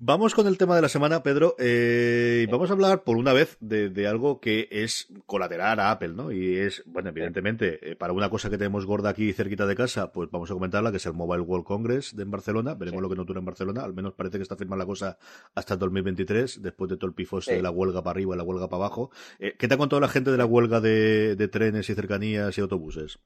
[0.00, 1.54] Vamos con el tema de la semana, Pedro.
[1.60, 6.32] Eh, vamos a hablar por una vez de, algo que es colateral a Apple, ¿no?
[6.32, 10.10] Y es, bueno, evidentemente, eh, para una cosa que tenemos gorda aquí cerquita de casa,
[10.10, 12.74] pues vamos a comentarla, que es el Mobile World Congress de en Barcelona.
[12.74, 13.84] Veremos lo que nos dura en Barcelona.
[13.84, 15.18] Al menos parece que está firmada la cosa
[15.54, 18.42] hasta el 2023, después de todo el pifose de la huelga para arriba y la
[18.42, 19.12] huelga para abajo.
[19.38, 22.58] Eh, ¿Qué te ha contado la gente de la huelga de, de trenes y cercanías
[22.58, 23.20] y autobuses?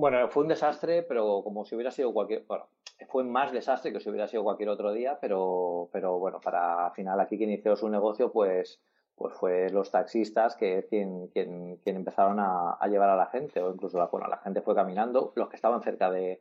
[0.00, 2.46] Bueno, fue un desastre, pero como si hubiera sido cualquier.
[2.46, 2.68] Bueno,
[3.08, 6.92] fue más desastre que si hubiera sido cualquier otro día, pero, pero bueno, para al
[6.92, 8.80] final aquí quien inició su negocio, pues,
[9.14, 13.74] pues fue los taxistas que quien, quien, quien empezaron a, llevar a la gente, o
[13.74, 16.40] incluso la, bueno, la gente fue caminando, los que estaban cerca de,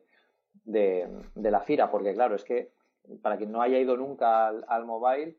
[0.64, 2.72] de, la fira, porque claro, es que
[3.22, 5.36] para quien no haya ido nunca al, mobile,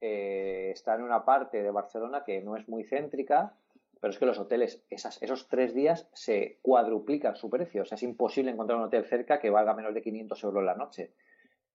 [0.00, 3.54] eh, está en una parte de Barcelona que no es muy céntrica
[4.00, 7.82] pero es que los hoteles esas, esos tres días se cuadruplican su precio.
[7.82, 10.74] O sea, es imposible encontrar un hotel cerca que valga menos de 500 euros la
[10.74, 11.12] noche.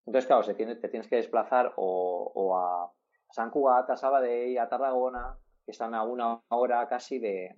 [0.05, 2.91] Entonces, claro, se tiene, te tienes que desplazar o, a
[3.31, 7.55] San Cugat, a Sabadell, a Tarragona, que están a una hora casi de,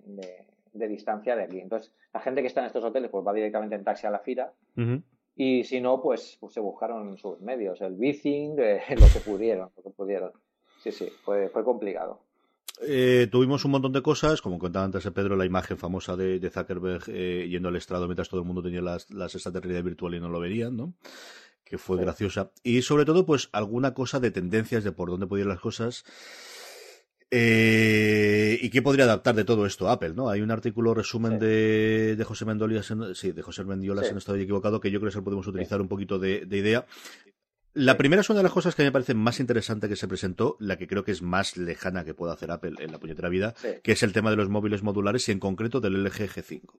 [0.72, 1.60] distancia de aquí.
[1.60, 4.20] Entonces, la gente que está en estos hoteles pues va directamente en taxi a la
[4.20, 4.52] fila.
[5.34, 9.70] Y si no, pues, pues, se buscaron sus medios, el bicing, eh, lo que pudieron,
[9.76, 10.32] lo que pudieron.
[10.80, 12.27] Sí, sí, fue, fue complicado.
[12.80, 17.04] Eh, tuvimos un montón de cosas, como contaba antes Pedro, la imagen famosa de, Zuckerberg
[17.08, 20.20] eh, yendo al estrado mientras todo el mundo tenía las, las de realidad virtual y
[20.20, 20.94] no lo verían, ¿no?
[21.64, 22.50] Que fue graciosa.
[22.62, 26.04] Y sobre todo, pues, alguna cosa de tendencias de por dónde podían las cosas.
[27.30, 30.14] Eh, ¿Y qué podría adaptar de todo esto Apple?
[30.14, 30.30] ¿no?
[30.30, 34.40] Hay un artículo resumen de, de, José Mendiolas, sí, de José Mendiolas, si no estoy
[34.40, 36.86] equivocado, que yo creo que se lo podemos utilizar un poquito de, de idea.
[37.78, 40.56] La primera es una de las cosas que me parece más interesante que se presentó,
[40.58, 43.54] la que creo que es más lejana que pueda hacer Apple en la puñetera vida,
[43.84, 46.72] que es el tema de los móviles modulares y en concreto del LG G5.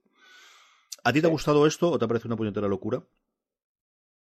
[1.02, 3.02] ¿A ti te ha gustado esto o te parece una puñetera locura?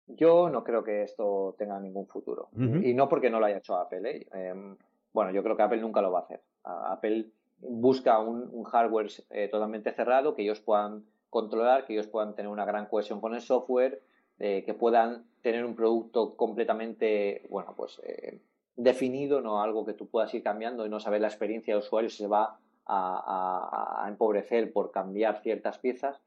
[0.07, 2.49] Yo no creo que esto tenga ningún futuro.
[2.57, 4.09] Y no porque no lo haya hecho Apple.
[4.09, 4.29] ¿eh?
[4.33, 4.76] Em,
[5.12, 6.43] bueno, yo creo que Apple nunca lo va a hacer.
[6.62, 7.26] Apple
[7.59, 12.64] busca un, hardware eh, totalmente cerrado que ellos puedan controlar, que ellos puedan tener una
[12.64, 14.01] gran cohesión con el software,
[14.39, 18.41] eh, que puedan tener un producto completamente, bueno, pues eh,
[18.76, 22.11] definido, no algo que tú puedas ir cambiando y no saber la experiencia del usuario
[22.11, 26.20] si se va a, empobrecer por cambiar ciertas piezas.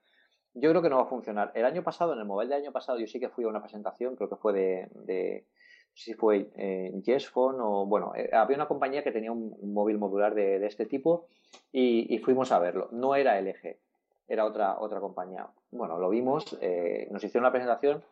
[0.53, 1.51] Yo creo que no va a funcionar.
[1.55, 3.62] El año pasado, en el mobile del año pasado, yo sí que fui a una
[3.62, 5.45] presentación, creo que fue de,
[5.93, 6.91] si fue eh,
[7.34, 11.28] o bueno, eh, había una compañía que tenía un, móvil modular de, este tipo
[11.72, 12.89] y, fuimos a verlo.
[12.91, 13.78] No era LG,
[14.28, 15.47] era otra, otra compañía.
[15.72, 18.03] Bueno, lo vimos, eh, nos hicieron la presentación,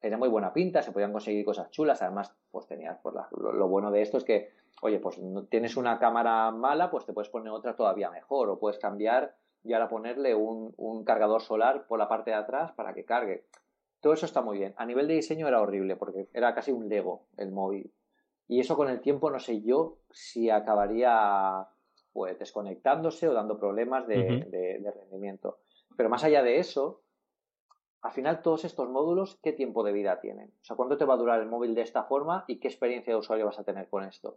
[0.00, 3.90] tenía muy buena pinta, se podían conseguir cosas chulas, además, pues tenías, pues lo, bueno
[3.90, 4.50] de esto es que,
[4.82, 8.58] oye, pues no, tienes una cámara mala, pues te puedes poner otra todavía mejor, o
[8.58, 12.92] puedes cambiar y ahora ponerle un, un cargador solar por la parte de atrás para
[12.92, 13.46] que cargue.
[14.00, 14.74] Todo eso está muy bien.
[14.76, 17.90] A nivel de diseño era horrible porque era casi un Lego el móvil.
[18.46, 21.66] Y eso con el tiempo no sé yo si acabaría
[22.12, 25.58] pues desconectándose o dando problemas de, rendimiento.
[25.96, 27.02] Pero más allá de eso,
[28.04, 30.52] al final todos estos módulos, ¿qué tiempo de vida tienen?
[30.60, 33.14] O sea, ¿cuánto te va a durar el móvil de esta forma y qué experiencia
[33.14, 34.36] de usuario vas a tener con esto?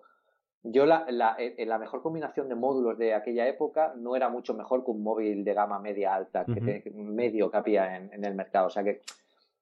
[0.63, 4.53] Yo la, la, eh, la mejor combinación de módulos de aquella época no era mucho
[4.53, 8.35] mejor que un móvil de gama media alta, que medio que había en, en el
[8.35, 8.67] mercado.
[8.67, 9.01] O sea que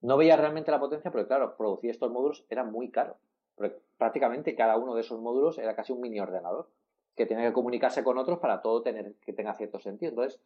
[0.01, 3.18] no veía realmente la potencia, pero claro, producir estos módulos era muy caro.
[3.97, 6.70] prácticamente cada uno de esos módulos era casi un mini ordenador
[7.16, 10.12] que tenía que comunicarse con otros para todo tener que tenga cierto sentido.
[10.12, 10.39] Entonces,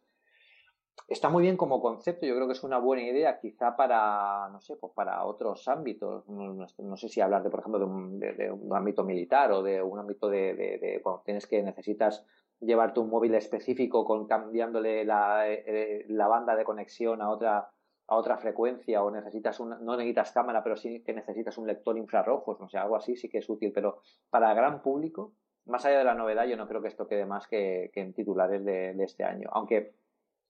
[1.08, 4.60] está muy bien como concepto, yo creo que es una buena idea, quizá para, no
[4.60, 6.28] sé, pues para otros ámbitos.
[6.28, 10.28] No, sé si hablar de, por ejemplo, de un, ámbito militar o de un ámbito
[10.28, 12.24] de, cuando tienes que necesitas
[12.60, 17.70] llevarte un móvil específico con cambiándole la, eh, la banda de conexión a otra
[18.10, 21.96] a otra frecuencia o necesitas una, no necesitas cámara, pero sí que necesitas un lector
[21.96, 25.32] infrarrojos, no sé, algo así sí que es útil, pero para el gran público,
[25.66, 28.64] más allá de la novedad, yo no creo que esto quede más que, en titulares
[28.64, 29.94] de, este año, aunque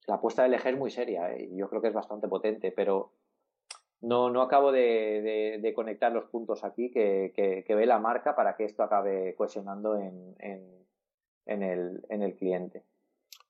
[0.06, 1.48] la apuesta del eje es muy seria ¿eh?
[1.50, 3.12] y yo creo que es bastante potente, pero
[4.00, 8.64] no, no acabo de, conectar los puntos aquí que, que, ve la marca para que
[8.64, 10.34] esto acabe cohesionando en,
[11.46, 12.84] en, el, en el cliente.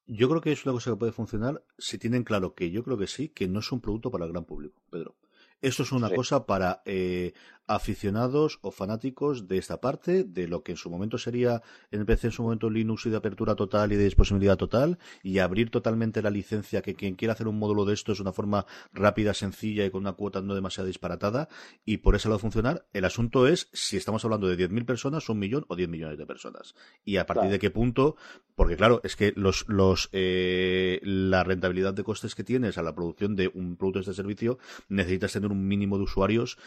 [0.07, 2.99] Yo creo que es una cosa que puede funcionar si tienen claro que yo creo
[2.99, 5.15] que sí, que no es un producto para el gran público, Pedro.
[5.61, 7.33] Esto es una cosa para eh,
[7.71, 11.63] aficionados o fanáticos de esta parte, de lo que en su momento sería
[11.93, 15.39] en PC en su momento Linux y de apertura total y de disponibilidad total, y
[15.39, 18.67] abrir totalmente la licencia que quien quiera hacer un módulo de esto es una forma
[18.93, 21.49] rápida, sencilla y con una cuota no demasiado disparatada,
[21.85, 22.87] y por eso lo va a funcionar.
[22.93, 26.27] El asunto es si estamos hablando de 10.000 personas, un millón o 10 millones de
[26.27, 26.75] personas.
[27.05, 28.17] Y a partir de qué punto,
[28.57, 32.97] porque claro, es que los, los, eh, la rentabilidad de costes que tienes a la
[32.97, 34.59] producción de un producto de este servicio,
[34.89, 36.59] necesitas tener un mínimo de usuarios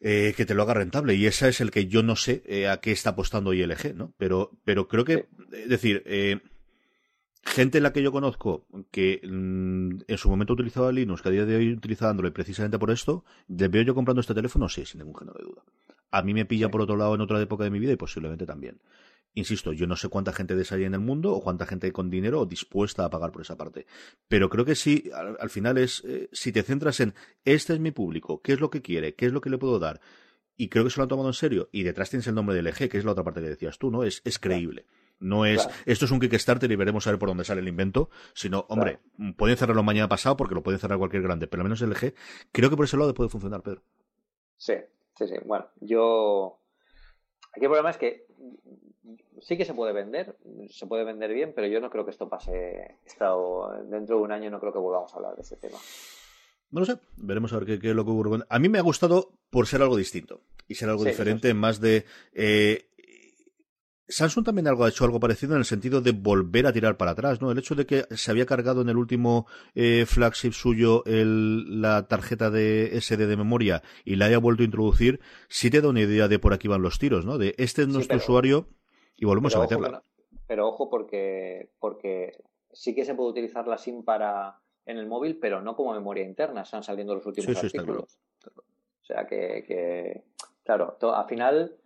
[0.00, 1.14] eh, que te lo haga rentable.
[1.14, 4.12] Y ese es el que yo no sé eh, a qué está apostando ILG, ¿no?
[4.16, 6.40] Pero, pero creo que, es decir, eh,
[7.44, 11.32] gente en la que yo conozco que mm, en su momento utilizaba Linux, que a
[11.32, 14.68] día de hoy utiliza Android precisamente por esto, ¿le veo yo comprando este teléfono?
[14.68, 15.62] Sí, sin ningún género de duda.
[16.10, 18.46] A mí me pilla por otro lado en otra época de mi vida y posiblemente
[18.46, 18.80] también.
[19.36, 21.92] Insisto, yo no sé cuánta gente de esa hay en el mundo o cuánta gente
[21.92, 23.86] con dinero o dispuesta a pagar por esa parte.
[24.28, 27.14] Pero creo que sí, al, final es, eh, si te centras en,
[27.44, 29.78] este es mi público, qué es lo que quiere, qué es lo que le puedo
[29.78, 30.00] dar,
[30.56, 32.66] y creo que se lo han tomado en serio, y detrás tienes el nombre del
[32.66, 34.04] eje, que es la otra parte que decías tú, ¿no?
[34.04, 34.86] Es, es creíble.
[35.18, 38.08] No es, esto es un Kickstarter y veremos a ver por dónde sale el invento,
[38.32, 39.00] sino, hombre,
[39.36, 42.14] pueden cerrarlo mañana pasado porque lo pueden cerrar cualquier grande, pero al menos el eje,
[42.52, 43.82] creo que por ese lado puede funcionar, Pedro.
[44.56, 44.76] Sí,
[45.14, 45.34] sí, sí.
[45.44, 46.58] Bueno, yo.
[47.52, 48.25] Aquí el problema es que
[49.40, 50.36] sí que se puede vender,
[50.70, 52.98] se puede vender bien, pero yo no creo que esto pase.
[53.04, 55.78] Estado, dentro de un año no creo que volvamos a hablar de ese tema.
[56.70, 58.44] No lo sé, veremos a ver qué, es lo que ocurre.
[58.48, 62.04] A mí me ha gustado por ser algo distinto y ser algo diferente, más de.
[62.32, 62.90] Eh,
[64.08, 67.10] Samsung también algo, ha hecho algo parecido en el sentido de volver a tirar para
[67.10, 67.50] atrás, ¿no?
[67.50, 72.06] El hecho de que se había cargado en el último eh, flagship suyo el, la
[72.06, 76.02] tarjeta de SD de memoria y la haya vuelto a introducir, sí te da una
[76.02, 77.36] idea de por aquí van los tiros, ¿no?
[77.36, 78.68] De este es nuestro usuario
[79.16, 80.02] y volvemos a meterla.
[80.46, 85.38] pero ojo porque, porque sí que se puede utilizar la SIM para en el móvil,
[85.40, 88.18] pero no como memoria interna, están saliendo los últimos artículos.
[88.46, 90.22] O sea que, que
[90.62, 91.76] claro, al final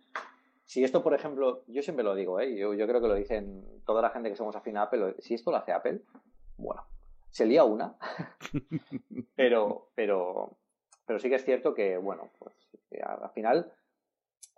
[0.71, 2.55] si esto, por ejemplo, yo siempre lo digo, ¿eh?
[2.55, 5.51] yo, creo que lo dicen toda la gente que somos afín a Apple, si esto
[5.51, 5.99] lo hace Apple,
[6.55, 6.85] bueno,
[7.29, 7.97] se lía una,
[9.35, 10.55] pero, pero,
[11.05, 12.55] pero sí que es cierto que, bueno, pues
[13.03, 13.73] al final,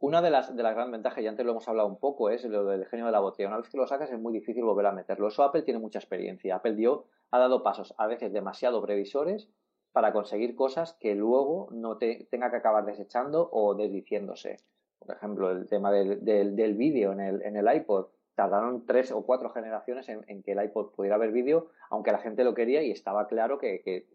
[0.02, 2.44] una de las, de las grandes ventajas, y antes lo hemos hablado un poco, es
[2.46, 3.50] lo del genio de la botella.
[3.50, 5.30] Una vez que lo sacas es muy difícil volver a meterlo.
[5.30, 6.58] Eso Apple tiene mucha experiencia.
[6.58, 9.50] Apple dio, ha dado pasos a veces demasiado previsores
[9.92, 14.58] para conseguir cosas que luego no te, tenga que acabar desechando o desdiciéndose.
[15.06, 18.08] Por ejemplo, el tema del, del, vídeo en el, en el iPod.
[18.36, 22.44] Tardaron tres o cuatro generaciones en, que el iPod pudiera ver vídeo, aunque la gente
[22.44, 24.08] lo quería y estaba claro que,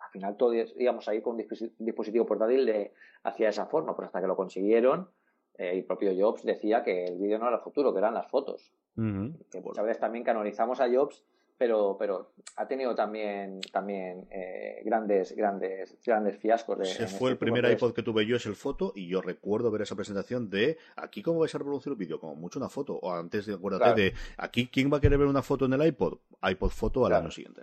[0.00, 1.46] al final todos íbamos a ir con un
[1.78, 2.92] dispositivo portátil de,
[3.22, 5.10] hacia esa forma, pero hasta que lo consiguieron,
[5.58, 8.28] eh, el propio Jobs decía que el vídeo no era el futuro, que eran las
[8.28, 8.72] fotos.
[8.94, 11.22] muchas veces también canonizamos a Jobs
[11.58, 16.78] pero, pero ha tenido también, también eh, grandes, grandes, grandes fiascos.
[16.78, 19.22] De, Se fue el este primer iPod que tuve yo, es el foto, y yo
[19.22, 22.68] recuerdo ver esa presentación de aquí cómo vais a reproducir el vídeo, como mucho una
[22.68, 25.72] foto, o antes de acuérdate de aquí quién va a querer ver una foto en
[25.72, 27.62] el iPod, iPod foto al año siguiente.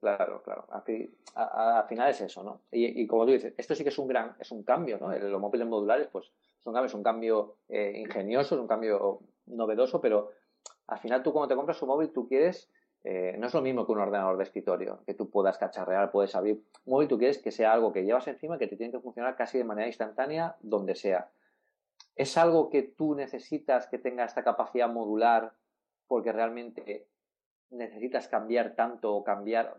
[0.00, 0.66] Claro, claro.
[0.70, 2.62] Al final es eso, ¿no?
[2.72, 5.12] Y, como tú dices, esto sí que es un gran, es un cambio, ¿no?
[5.16, 9.20] Los móviles modulares, pues, es un cambio, es un cambio eh, ingenioso, es un cambio
[9.46, 10.30] novedoso, pero
[10.86, 12.70] al final tú cuando te compras un móvil, tú quieres
[13.02, 16.34] eh, no es lo mismo que un ordenador de escritorio, que tú puedas cacharrear, puedes
[16.34, 16.62] abrir.
[16.84, 19.36] Un móvil tú quieres que sea algo que llevas encima que te tiene que funcionar
[19.36, 21.30] casi de manera instantánea donde sea.
[22.14, 25.54] ¿Es algo que tú necesitas que tenga esta capacidad modular
[26.06, 27.06] porque realmente
[27.70, 29.76] necesitas cambiar tanto o cambiar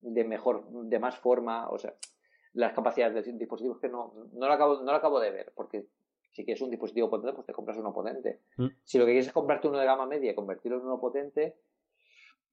[0.00, 1.68] de mejor, de más forma?
[1.68, 1.94] O sea,
[2.54, 5.86] las capacidades de dispositivos que no, no lo acabo, no lo acabo de ver, porque
[6.32, 8.40] si quieres un dispositivo potente, pues te compras uno potente.
[8.56, 8.66] Mm.
[8.82, 11.56] Si lo que quieres es comprarte uno de gama media y convertirlo en uno potente,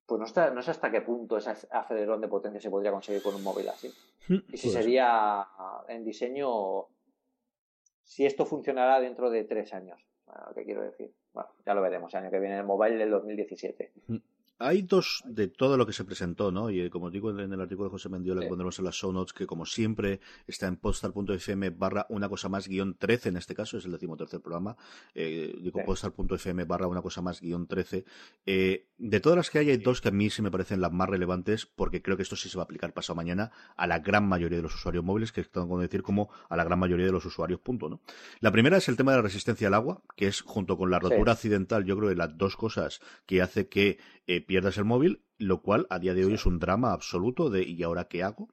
[0.09, 3.21] pues no, está, no sé hasta qué punto ese acelerón de potencia se podría conseguir
[3.21, 3.93] con un móvil así.
[4.51, 5.47] Y si sería
[5.87, 6.87] en diseño,
[8.03, 9.99] si esto funcionará dentro de tres años,
[10.53, 11.13] ¿qué quiero decir?
[11.33, 13.91] Bueno, ya lo veremos, el año que viene el mobile del 2017.
[14.61, 16.69] Hay dos de todo lo que se presentó, ¿no?
[16.69, 19.13] Y eh, como digo en el artículo de José Mendiola que pondremos en las show
[19.13, 23.55] notes, que como siempre está en postal.fm barra una cosa más guion 13, en este
[23.55, 24.75] caso es el decimotercer programa,
[25.15, 28.03] eh, digo postal.fm barra una cosa más guion 13.
[28.45, 30.91] Eh, de todas las que hay, hay dos que a mí sí me parecen las
[30.91, 33.99] más relevantes, porque creo que esto sí se va a aplicar pasado mañana a la
[33.99, 37.05] gran mayoría de los usuarios móviles, que tengo que decir como a la gran mayoría
[37.05, 38.01] de los usuarios, punto, ¿no?
[38.41, 40.99] La primera es el tema de la resistencia al agua, que es junto con la
[40.99, 45.21] rotura accidental, yo creo que las dos cosas que hace que eh, pierdas el móvil,
[45.37, 48.49] lo cual a día de hoy es un drama absoluto de ¿y ahora qué hago?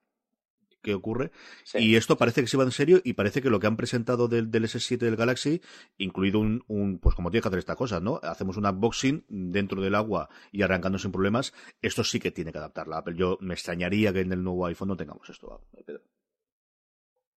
[0.82, 1.30] ¿Qué ocurre?
[1.72, 4.28] Y esto parece que se va en serio y parece que lo que han presentado
[4.28, 5.62] del, S7 del Galaxy,
[5.96, 8.20] incluido un, un, pues como tiene que hacer esta cosa, ¿no?
[8.22, 12.58] Hacemos un unboxing dentro del agua y arrancando sin problemas, esto sí que tiene que
[12.58, 13.16] adaptarla Apple.
[13.16, 16.02] Yo me extrañaría que en el nuevo iPhone no tengamos esto, Pedro.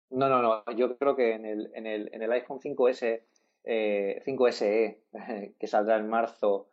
[0.10, 0.66] No, no, no.
[0.76, 3.22] Yo creo que en el, en el, en el iPhone 5S,
[3.64, 4.98] eh, 5SE,
[5.58, 6.68] que saldrá en marzo,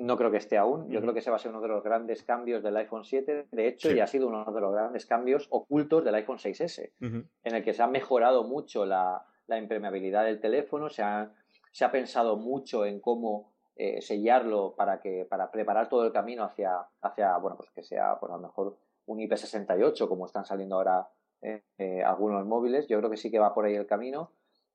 [0.00, 0.88] no creo que esté aún.
[0.88, 3.48] Yo creo que ese va a ser uno de los grandes cambios del iPhone 7.
[3.50, 7.54] De hecho, ya ha sido uno de los grandes cambios ocultos del iPhone 6S, en
[7.54, 11.32] el que se ha mejorado mucho la, impermeabilidad del teléfono, se ha,
[11.72, 16.44] se ha pensado mucho en cómo eh, sellarlo para que para preparar todo el camino
[16.44, 18.76] hacia, hacia bueno, pues que sea pues a lo mejor
[19.06, 21.08] un IP68, como están saliendo ahora
[21.42, 22.86] eh, eh, algunos móviles.
[22.88, 24.30] Yo creo que sí que va por ahí el camino.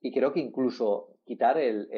[0.05, 1.89] Y creo que incluso quitar el,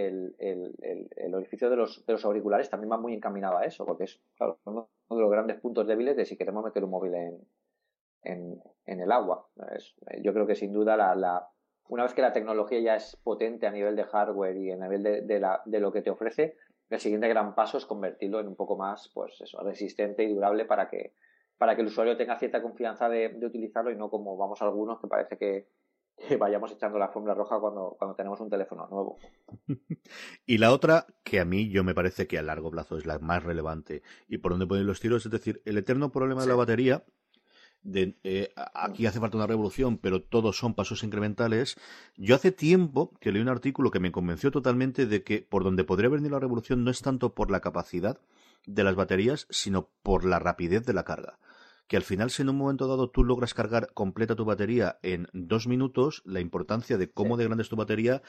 [1.33, 4.21] orificio de los, de los, auriculares también va muy encaminado a eso, porque es
[4.63, 9.11] uno de los grandes puntos débiles de si queremos meter un móvil en, en, el
[9.11, 9.49] agua.
[10.21, 11.49] yo creo que sin duda la,
[11.89, 15.03] una vez que la tecnología ya es potente a nivel de hardware y a nivel
[15.03, 16.55] de, la, de lo que te ofrece,
[16.89, 20.63] el siguiente gran paso es convertirlo en un poco más pues eso, resistente y durable
[20.63, 21.11] para que,
[21.57, 24.97] para que el usuario tenga cierta confianza de, de utilizarlo y no como vamos algunos
[25.01, 25.67] que parece que
[26.39, 29.17] vayamos echando la fórmula roja cuando, cuando tenemos un teléfono nuevo.
[30.45, 33.19] y la otra, que a mí yo me parece que a largo plazo es la
[33.19, 36.55] más relevante y por donde ponen los tiros, es decir, el eterno problema de la
[36.55, 37.03] batería.
[37.83, 41.77] De, eh, aquí hace falta una revolución, pero todos son pasos incrementales.
[42.17, 45.85] Yo hace tiempo que leí un artículo que me convenció totalmente de que por donde
[45.85, 48.19] podría venir la revolución no es tanto por la capacidad
[48.65, 51.39] de las baterías, sino por la rapidez de la carga
[51.87, 55.27] que al final si en un momento dado tú logras cargar completa tu batería en
[55.33, 58.21] dos minutos, la importancia de cómo de grande es tu batería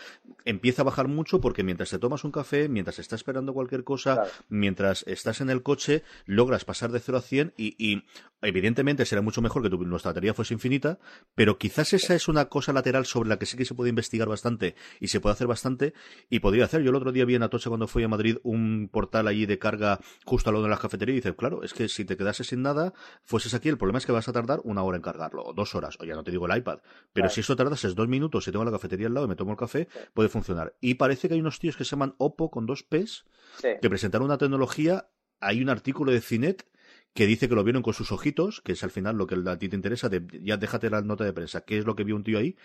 [0.45, 4.25] empieza a bajar mucho porque mientras te tomas un café, mientras estás esperando cualquier cosa,
[4.49, 8.05] mientras estás en el coche, logras pasar de 0 a 100 y,
[8.41, 11.01] evidentemente será mucho mejor que tu, nuestra batería fuese infinita,
[11.35, 14.29] pero quizás esa es una cosa lateral sobre la que sí que se puede investigar
[14.29, 15.93] bastante y se puede hacer bastante
[16.31, 16.83] y podría hacer.
[16.83, 19.59] Yo el otro día vi en Atocha cuando fui a Madrid un portal allí de
[19.59, 22.45] carga justo al lado de la cafetería y dice, claro, es que si te quedase
[22.45, 22.93] sin nada,
[23.25, 25.75] fuese aquí, el problema es que vas a tardar una hora en cargarlo, o dos
[25.75, 26.79] horas, o ya no te digo el iPad.
[27.13, 29.37] Pero si eso tardas es dos minutos, si tengo la cafetería al lado y me
[29.37, 30.75] tomo el café, puede funcionar.
[30.81, 33.25] Y parece que hay unos tíos que se llaman Oppo con dos P's,
[33.61, 35.09] que presentaron una tecnología,
[35.41, 36.67] hay un artículo de Cinet
[37.15, 39.59] que dice que lo vieron con sus ojitos, que es al final lo que a
[39.59, 42.17] ti te interesa, de, ya déjate la nota de prensa, qué es lo que vio
[42.17, 42.57] un tío ahí,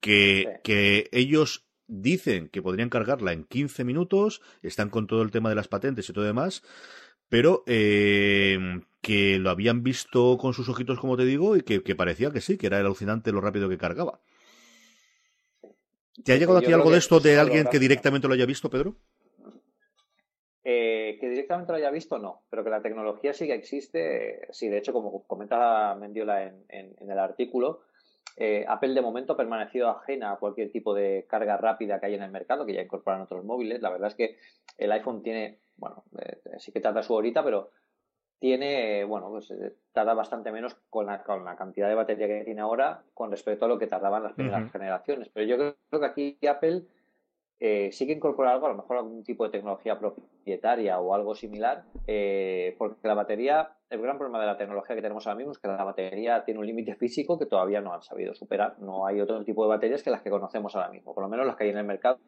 [0.00, 5.48] que, que ellos dicen que podrían cargarla en 15 minutos, están con todo el tema
[5.48, 6.62] de las patentes y todo demás,
[7.28, 8.58] pero eh,
[9.00, 12.58] que lo habían visto con sus ojitos, como te digo, y que, parecía que sí,
[12.58, 14.20] que era alucinante lo rápido que cargaba.
[16.24, 18.70] ¿Te ha llegado a ti algo de esto de alguien que directamente lo haya visto,
[18.70, 18.96] Pedro?
[20.64, 24.68] Eh, que directamente lo haya visto, no, pero que la tecnología sí que existe, sí,
[24.68, 27.82] de hecho, como comenta Mendiola en, en, el artículo,
[28.36, 32.14] eh, Apple de momento ha permanecido ajena a cualquier tipo de carga rápida que hay
[32.14, 33.80] en el mercado, que ya incorporan otros móviles.
[33.80, 34.36] La verdad es que
[34.76, 37.70] el iPhone tiene, bueno, eh, sí que tarda su horita, pero
[38.38, 39.52] tiene, bueno, pues
[39.92, 43.64] tarda bastante menos con la, con la cantidad de batería que tiene ahora con respecto
[43.64, 45.30] a lo que tardaban las primeras generaciones.
[45.32, 46.84] Pero yo creo que aquí Apple
[47.58, 51.34] eh, sí que incorpora algo, a lo mejor algún tipo de tecnología propietaria o algo
[51.34, 55.52] similar, eh, porque la batería, el gran problema de la tecnología que tenemos ahora mismo
[55.52, 58.78] es que la batería tiene un límite físico que todavía no han sabido superar.
[58.80, 61.46] No hay otro tipo de baterías que las que conocemos ahora mismo, por lo menos
[61.46, 62.18] las que hay en el mercado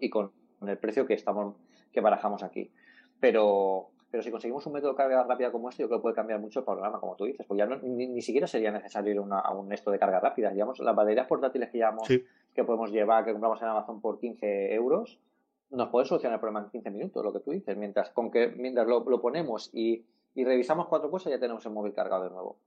[0.00, 0.30] y con
[0.64, 1.56] el precio que estamos
[1.92, 2.70] que barajamos aquí.
[3.20, 6.14] Pero, pero si conseguimos un método de carga rápida como este, yo creo que puede
[6.14, 7.46] cambiar mucho el panorama, como tú dices.
[7.46, 10.50] Pues ya ni, siquiera sería necesario ir a un esto de carga rápida.
[10.50, 14.74] Digamos, las baterías portátiles que llamamos que podemos llevar, que compramos en Amazon por 15
[14.74, 15.20] euros,
[15.70, 17.76] nos puede solucionar el problema en 15 minutos, lo que tú dices.
[17.76, 20.04] Mientras, con que, mientras lo, ponemos y,
[20.34, 22.58] revisamos cuatro cosas, ya tenemos el móvil cargado de nuevo.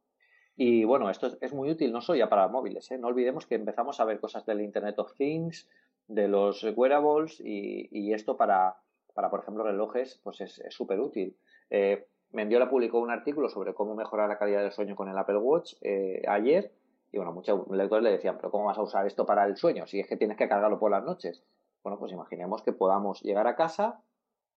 [0.56, 2.92] Y bueno, esto es, muy útil no solo ya para móviles.
[2.92, 2.98] ¿eh?
[2.98, 5.68] No olvidemos que empezamos a ver cosas del Internet of Things,
[6.08, 8.78] de los wearables y, esto para,
[9.20, 11.36] para, por ejemplo, relojes, pues es súper útil.
[11.70, 15.40] Eh, Mendiola publicó un artículo sobre cómo mejorar la calidad del sueño con el Apple
[15.40, 16.72] Watch eh, ayer
[17.12, 19.88] y bueno, muchos lectores le decían, pero ¿cómo vas a usar esto para el sueño?
[19.88, 21.44] Si es que tienes que cargarlo por las noches.
[21.84, 24.00] Bueno, pues imaginemos que podamos llegar a casa,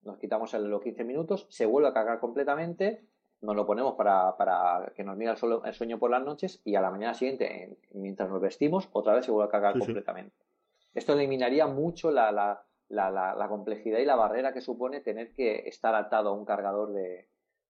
[0.03, 3.05] nos quitamos el, los 15 minutos, se vuelve a cargar completamente,
[3.41, 6.81] nos lo ponemos para, para que nos mire el, sueño por las noches y a
[6.81, 10.37] la mañana siguiente, mientras nos vestimos, otra vez se vuelve a cargar completamente.
[10.95, 15.67] Esto eliminaría mucho la, la, la, la, complejidad y la barrera que supone tener que
[15.67, 17.27] estar atado a un cargador de,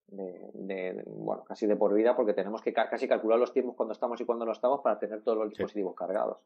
[0.09, 4.21] de, bueno, casi de por vida, porque tenemos que casi calcular los tiempos cuando estamos
[4.21, 6.39] y cuando no estamos para tener todos los dispositivos cargados.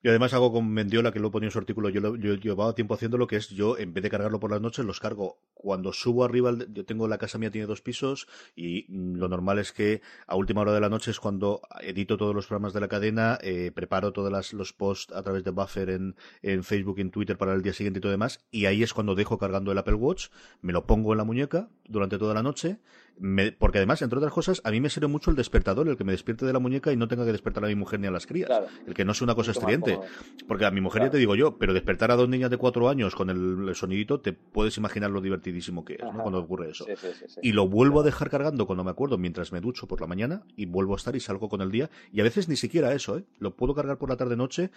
[0.00, 2.94] Y además hago con Mendiola, que lo ponía en su artículo, yo, yo, llevaba tiempo
[2.94, 5.40] haciendo lo que es, yo en vez de cargarlo por las noches, los cargo.
[5.54, 9.72] Cuando subo arriba, yo tengo la casa mía, tiene dos pisos, y lo normal es
[9.72, 12.86] que a última hora de la noche es cuando edito todos los programas de la
[12.86, 17.36] cadena, eh, preparo todos los posts a través de Buffer en, en Facebook, en Twitter
[17.36, 19.94] para el día siguiente y todo demás, y ahí es cuando dejo cargando el Apple
[19.94, 20.28] Watch,
[20.60, 22.78] me lo pongo en la muñeca durante toda la noche,
[23.58, 26.12] porque además, entre otras cosas, a mí me sirve mucho el despertador, el que me
[26.12, 28.26] despierte de la muñeca y no tenga que despertar a mi mujer ni a las
[28.26, 28.50] crías.
[28.86, 29.98] El que no sea una cosa estridente.
[30.46, 32.88] Porque a mi mujer ya te digo yo, pero despertar a dos niñas de cuatro
[32.88, 36.86] años con el, sonidito, te puedes imaginar lo divertidísimo que es, Cuando ocurre eso.
[37.42, 40.42] y lo vuelvo a dejar cargando cuando me acuerdo, mientras me ducho por la mañana,
[40.56, 41.90] y vuelvo a estar y salgo con el día.
[42.12, 43.24] Y a veces ni siquiera eso, ¿eh?
[43.38, 44.70] Lo puedo cargar por la tarde-noche,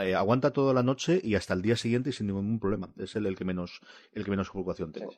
[0.00, 2.90] eh, aguanta toda la noche y hasta el día siguiente sin ningún problema.
[2.98, 3.80] Es el, el que menos,
[4.12, 5.12] el que menos preocupación tengo.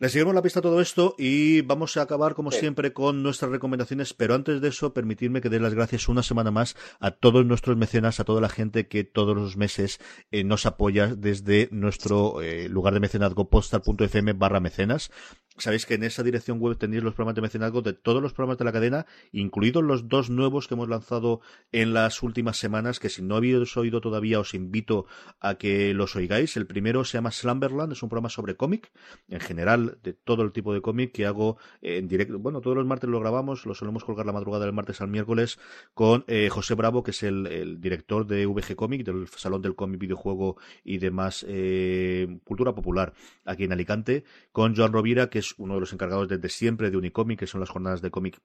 [0.00, 3.50] Le seguimos la pista a todo esto y vamos a acabar, como siempre, con nuestras
[3.50, 4.14] recomendaciones.
[4.14, 7.76] Pero antes de eso, permitidme que dé las gracias una semana más a todos nuestros
[7.76, 12.68] mecenas, a toda la gente que todos los meses eh, nos apoya desde nuestro eh,
[12.68, 15.10] lugar de mecenazgo postal.fm barra mecenas.
[15.56, 18.58] Sabéis que en esa dirección web tenéis los programas de mecenazgo de todos los programas
[18.58, 21.40] de la cadena, incluidos los dos nuevos que hemos lanzado
[21.70, 25.06] en las últimas semanas, que si no habéis oído todavía os invito
[25.38, 26.56] a que los oigáis.
[26.56, 28.90] El primero se llama Slumberland, es un programa sobre cómic,
[29.28, 32.38] en general de todo el tipo de cómic que hago en directo.
[32.40, 35.60] Bueno, todos los martes lo grabamos, lo solemos colgar la madrugada del martes al miércoles
[35.94, 40.00] con eh, José Bravo, que es el, director de VG Comic, del Salón del Cómic,
[40.00, 43.12] Videojuego y demás eh, cultura popular
[43.44, 46.96] aquí en Alicante, con Joan Rovira, que es uno de los encargados desde siempre de
[46.96, 48.40] Unicomic, que son las jornadas de cómic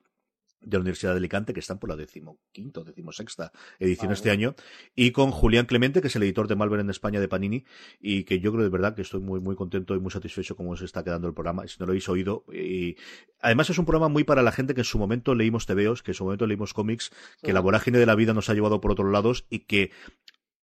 [0.61, 4.55] de la Universidad de Alicante, que están por la decimoquinta o decimosexta edición este año,
[4.95, 7.63] y con Julián Clemente, que es el editor de Malver en España de Panini,
[7.99, 10.75] y que yo creo de verdad que estoy muy, muy contento y muy satisfecho cómo
[10.75, 12.43] se está quedando el programa, si no lo habéis oído.
[12.51, 12.97] Y
[13.39, 16.11] además es un programa muy para la gente que en su momento leímos TVOs, que
[16.11, 18.91] en su momento leímos cómics, que la vorágine de la vida nos ha llevado por
[18.91, 19.91] otros lados y que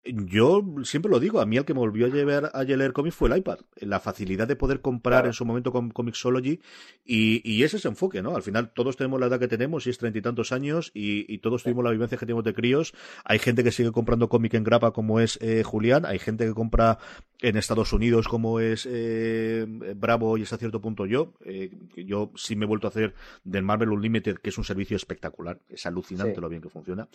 [0.06, 3.16] yo siempre lo digo, a mí el que me volvió a llevar a leer cómics
[3.16, 3.60] fue el iPad.
[3.78, 6.60] La facilidad de poder comprar en su momento con Comixology
[7.06, 8.36] y, y ese es enfoque, ¿no?
[8.36, 11.38] Al final todos tenemos la edad que tenemos y es treinta y tantos años y,
[11.40, 12.94] todos tuvimos la vivencia que tenemos de críos.
[13.26, 16.54] Hay gente que sigue comprando cómic en grapa como es eh, Julián, hay gente que
[16.54, 17.00] compra
[17.40, 21.34] en Estados Unidos como es eh, Bravo y hasta cierto punto yo.
[21.46, 24.96] Eh, yo sí me he vuelto a hacer del Marvel Unlimited, que es un servicio
[24.96, 25.60] espectacular.
[25.70, 27.08] Es alucinante lo bien que funciona.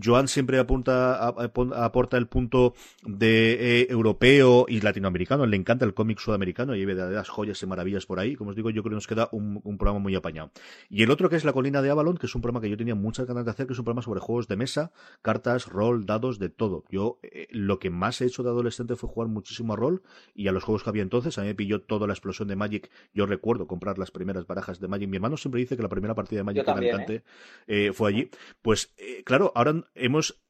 [0.00, 5.86] Joan siempre apunta a, a, importa el punto de eh, europeo y latinoamericano, le encanta
[5.86, 8.36] el cómic sudamericano y hay verdaderas joyas y maravillas por ahí.
[8.36, 10.50] Como os digo, yo creo que nos queda un, programa muy apañado.
[10.90, 12.76] Y el otro que es La Colina de Avalon, que es un programa que yo
[12.76, 14.92] tenía muchas ganas de hacer, que es un programa sobre juegos de mesa,
[15.22, 16.84] cartas, rol, dados, de todo.
[16.90, 20.02] Yo eh, lo que más he hecho de adolescente fue jugar muchísimo a rol
[20.34, 21.38] y a los juegos que había entonces.
[21.38, 22.90] A mí me pilló toda la explosión de Magic.
[23.14, 25.08] Yo recuerdo comprar las primeras barajas de Magic.
[25.08, 27.22] Mi hermano siempre dice que la primera partida de Magic en
[27.66, 27.92] ¿eh?
[27.92, 28.30] fue allí.
[28.60, 28.94] Pues
[29.24, 30.40] claro, ahora hemos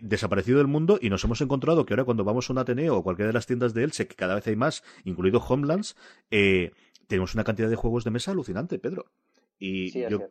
[0.00, 3.02] desaparecido del mundo y nos hemos encontrado que ahora cuando vamos a un Ateneo o
[3.02, 5.96] cualquiera de las tiendas de Elche, que cada vez hay más, incluido Homelands,
[6.30, 6.72] eh,
[7.06, 9.06] tenemos una cantidad de juegos de mesa alucinante, Pedro.
[9.58, 10.30] Y yo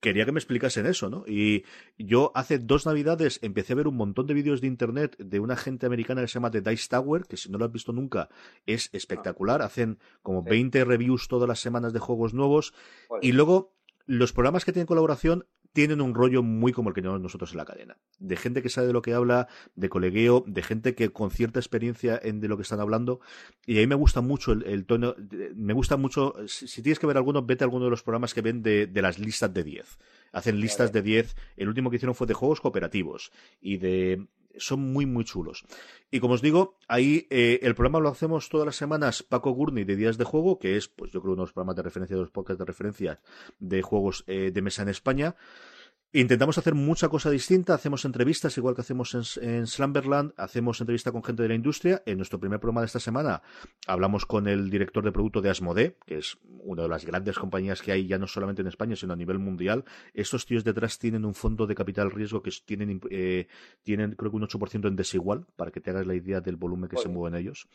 [0.00, 1.24] quería que me explicasen eso, ¿no?
[1.26, 1.64] Y
[1.96, 5.56] yo hace dos navidades empecé a ver un montón de vídeos de internet de una
[5.56, 8.28] gente americana que se llama The Dice Tower, que si no lo has visto nunca
[8.66, 9.62] es espectacular.
[9.62, 9.66] Ah.
[9.66, 12.74] Hacen como 20 reviews todas las semanas de juegos nuevos.
[13.22, 13.72] Y luego
[14.06, 17.58] los programas que tienen colaboración tienen un rollo muy como el que tenemos nosotros en
[17.58, 17.98] la cadena.
[18.20, 21.58] De gente que sabe de lo que habla, de colegueo, de gente que con cierta
[21.58, 23.20] experiencia en de lo que están hablando.
[23.66, 25.16] Y ahí me gusta mucho el, tono,
[25.56, 28.40] me gusta mucho, si, tienes que ver alguno, vete a alguno de los programas que
[28.40, 29.98] ven de, las listas de 10.
[30.32, 31.36] Hacen listas de 10.
[31.56, 35.64] El último que hicieron fue de juegos cooperativos y de son muy, muy chulos.
[36.10, 39.84] Y como os digo, ahí eh, el programa lo hacemos todas las semanas Paco Gurney
[39.84, 42.16] de Días de Juego, que es, pues yo creo, uno de los programas de referencia,
[42.16, 43.20] de los podcasts de referencia
[43.58, 45.36] de juegos eh, de mesa en España.
[46.16, 51.24] Intentamos hacer mucha cosa distinta, hacemos entrevistas igual que hacemos en, Slumberland, hacemos entrevista con
[51.24, 52.04] gente de la industria.
[52.06, 53.42] En nuestro primer programa de esta semana
[53.88, 57.82] hablamos con el director de producto de Asmode, que es una de las grandes compañías
[57.82, 59.84] que hay ya no solamente en España, sino a nivel mundial.
[60.12, 63.48] Estos tíos detrás tienen un fondo de capital riesgo que tienen, eh,
[63.82, 66.88] tienen creo que un 8% en desigual, para que te hagas la idea del volumen
[66.88, 67.66] que se mueven ellos.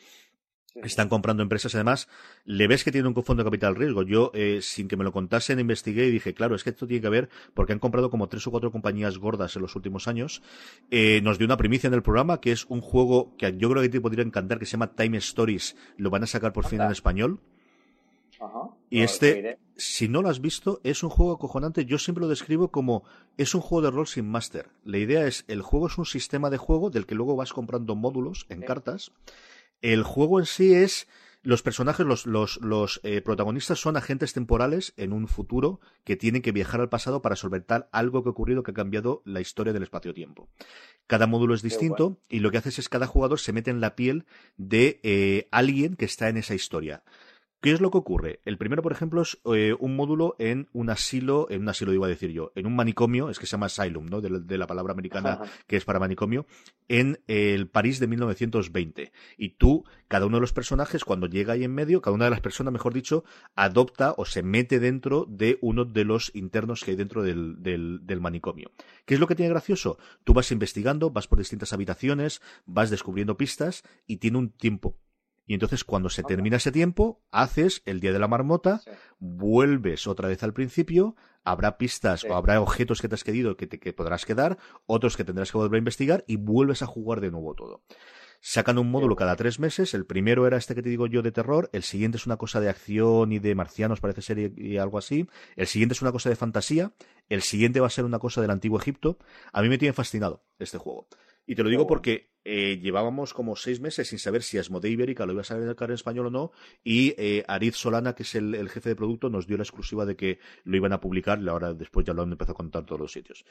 [0.75, 2.07] Están comprando empresas, además,
[2.45, 4.03] le ves que tiene un fondo de capital riesgo.
[4.03, 7.01] Yo, eh, sin que me lo contasen, investigué y dije, claro, es que esto tiene
[7.01, 10.41] que ver porque han comprado como tres o cuatro compañías gordas en los últimos años.
[10.91, 13.81] Eh, nos dio una primicia en el programa, que es un juego que yo creo
[13.81, 15.75] que te podría encantar, que se llama Time Stories.
[15.97, 17.39] Lo van a sacar por fin en español.
[18.89, 21.85] Y este, si no lo has visto, es un juego acojonante.
[21.85, 23.03] Yo siempre lo describo como
[23.37, 24.69] es un juego de rol sin máster.
[24.83, 27.95] La idea es, el juego es un sistema de juego del que luego vas comprando
[27.95, 29.11] módulos en cartas
[29.81, 31.07] el juego en sí es
[31.41, 36.41] los personajes, los, los, los eh, protagonistas son agentes temporales en un futuro que tienen
[36.41, 39.71] que viajar al pasado para solventar algo que ha ocurrido que ha cambiado la historia
[39.71, 40.49] del espacio-tiempo.
[41.07, 43.95] Cada módulo es distinto y lo que haces es cada jugador se mete en la
[43.95, 44.25] piel
[44.57, 47.03] de eh, alguien que está en esa historia.
[47.61, 48.39] ¿Qué es lo que ocurre?
[48.45, 52.05] El primero, por ejemplo, es eh, un módulo en un asilo, en un asilo iba
[52.05, 54.21] a decir yo, en un manicomio, es que se llama asylum, ¿no?
[54.21, 56.45] De, la palabra americana que es para manicomio,
[56.87, 59.11] en el París de 1920.
[59.37, 62.31] Y tú, cada uno de los personajes, cuando llega ahí en medio, cada una de
[62.31, 66.91] las personas, mejor dicho, adopta o se mete dentro de uno de los internos que
[66.91, 68.71] hay dentro del, del manicomio.
[69.05, 69.97] ¿Qué es lo que tiene gracioso?
[70.23, 74.95] Tú vas investigando, vas por distintas habitaciones, vas descubriendo pistas y tiene un tiempo
[75.49, 78.81] y entonces cuando se termina ese tiempo, haces el día de la marmota,
[79.17, 83.65] vuelves otra vez al principio, habrá pistas o habrá objetos que te has querido que,
[83.65, 87.19] te, que podrás quedar, otros que tendrás que volver a investigar y vuelves a jugar
[87.19, 87.81] de nuevo todo.
[88.41, 89.95] Sacan un módulo cada tres meses.
[89.95, 91.71] El primero era este que te digo yo de terror.
[91.73, 95.27] El siguiente es una cosa de acción y de marcianos, parece ser, y, algo así.
[95.55, 96.93] El siguiente es una cosa de fantasía.
[97.27, 99.17] El siguiente va a ser una cosa del antiguo Egipto.
[99.51, 101.07] A mí me tiene fascinado este juego.
[101.49, 105.25] Y te lo digo porque eh, llevábamos como seis meses sin saber si Asmodee Ibérica
[105.25, 106.51] lo iba a sacar en español o no.
[106.83, 110.15] Y eh, Ariz Solana, que es el, jefe de producto, nos dio la exclusiva de
[110.15, 111.39] que lo iban a publicar.
[111.49, 113.45] Ahora después ya lo han empezado a contar todos los sitios.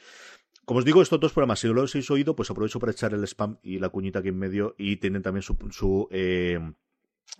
[0.63, 3.13] Como os digo, estos dos programas, si no los habéis oído, pues aprovecho para echar
[3.13, 4.75] el spam y la cuñita aquí en medio.
[4.77, 6.57] Y tienen también su, su eh,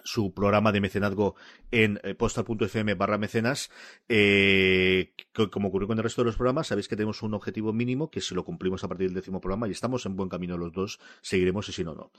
[0.03, 1.35] su programa de mecenazgo
[1.71, 3.69] en eh, postal.fm barra mecenas.
[4.07, 5.13] Eh,
[5.51, 8.21] como ocurrió con el resto de los programas, sabéis que tenemos un objetivo mínimo que
[8.21, 10.99] si lo cumplimos a partir del décimo programa y estamos en buen camino los dos,
[11.21, 12.11] seguiremos y si no, no.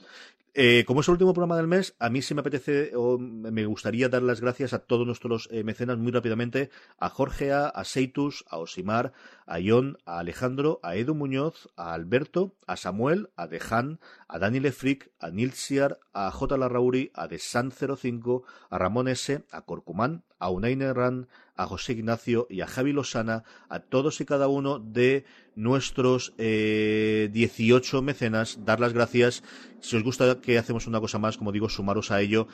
[0.53, 3.65] Eh, como es el último programa del mes, a mí sí me apetece o me
[3.65, 6.69] gustaría dar las gracias a todos nuestros mecenas muy rápidamente,
[6.99, 9.13] a Jorge, a Seitus, a Osimar,
[9.45, 13.99] a Ion, a Alejandro, a Edu Muñoz, a Alberto, a Samuel, a Dejan,
[14.31, 16.57] a Dani Lefric, a Nilsiar, a J.
[16.57, 22.47] Larrauri, a Desan 05, a Ramón S., a Corcumán, a Unaine Ran, a José Ignacio
[22.49, 25.23] y a Javi Losana, a todos y cada uno de
[25.55, 29.43] nuestros eh, 18 mecenas, dar las gracias.
[29.79, 32.47] Si os gusta que hacemos una cosa más, como digo, sumaros a ello.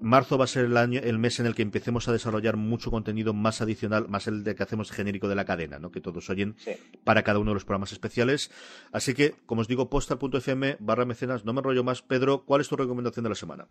[0.00, 2.90] Marzo va a ser el año, el mes en el que empecemos a desarrollar mucho
[2.90, 5.90] contenido más adicional, más el de que hacemos genérico de la cadena, ¿no?
[5.90, 6.56] Que todos oyen
[7.04, 8.50] para cada uno de los programas especiales.
[8.92, 12.00] Así que, como os digo, posta.fm barra mecenas, no me enrollo más.
[12.00, 13.68] Pedro, ¿cuál es tu recomendación de la semana?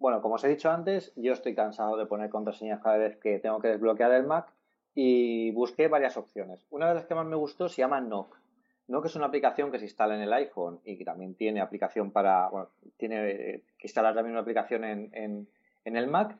[0.00, 3.38] Bueno, como os he dicho antes, yo estoy cansado de poner contraseñas cada vez que
[3.38, 4.50] tengo que desbloquear el Mac
[4.94, 6.66] y busqué varias opciones.
[6.70, 8.34] Una de las que más me gustó se llama Knock.
[8.88, 11.60] no que es una aplicación que se instala en el iPhone y que también tiene
[11.60, 15.10] aplicación para, bueno, tiene que instalar también una aplicación en,
[15.84, 16.38] en, el Mac,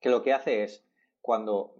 [0.00, 0.84] que lo que hace es
[1.20, 1.74] cuando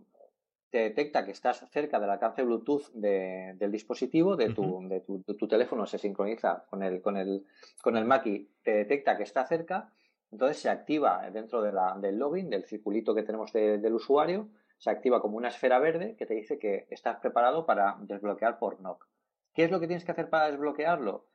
[0.71, 5.87] te detecta que estás cerca del alcance Bluetooth del dispositivo, de tu, de tu, teléfono
[5.87, 7.47] se sincroniza con el, con, el,
[7.81, 9.93] con el Mac y te detecta que está cerca,
[10.33, 14.49] entonces se activa dentro de la, del login, del circulito que tenemos del usuario,
[14.79, 18.81] se activa como una esfera verde que te dice que estás preparado para desbloquear por
[18.81, 19.07] NOC.
[19.53, 21.27] ¿Qué es lo que tienes que hacer para desbloquearlo?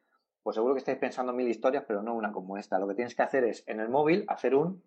[0.41, 2.79] Pues seguro que estáis pensando mil historias, pero no una como esta.
[2.79, 4.83] Lo que tienes que hacer es en el móvil hacer un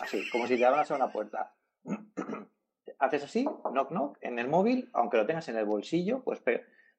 [0.00, 1.54] así, como si te abras una puerta.
[2.98, 6.42] Haces así, knock knock, en el móvil, aunque lo tengas en el bolsillo, pues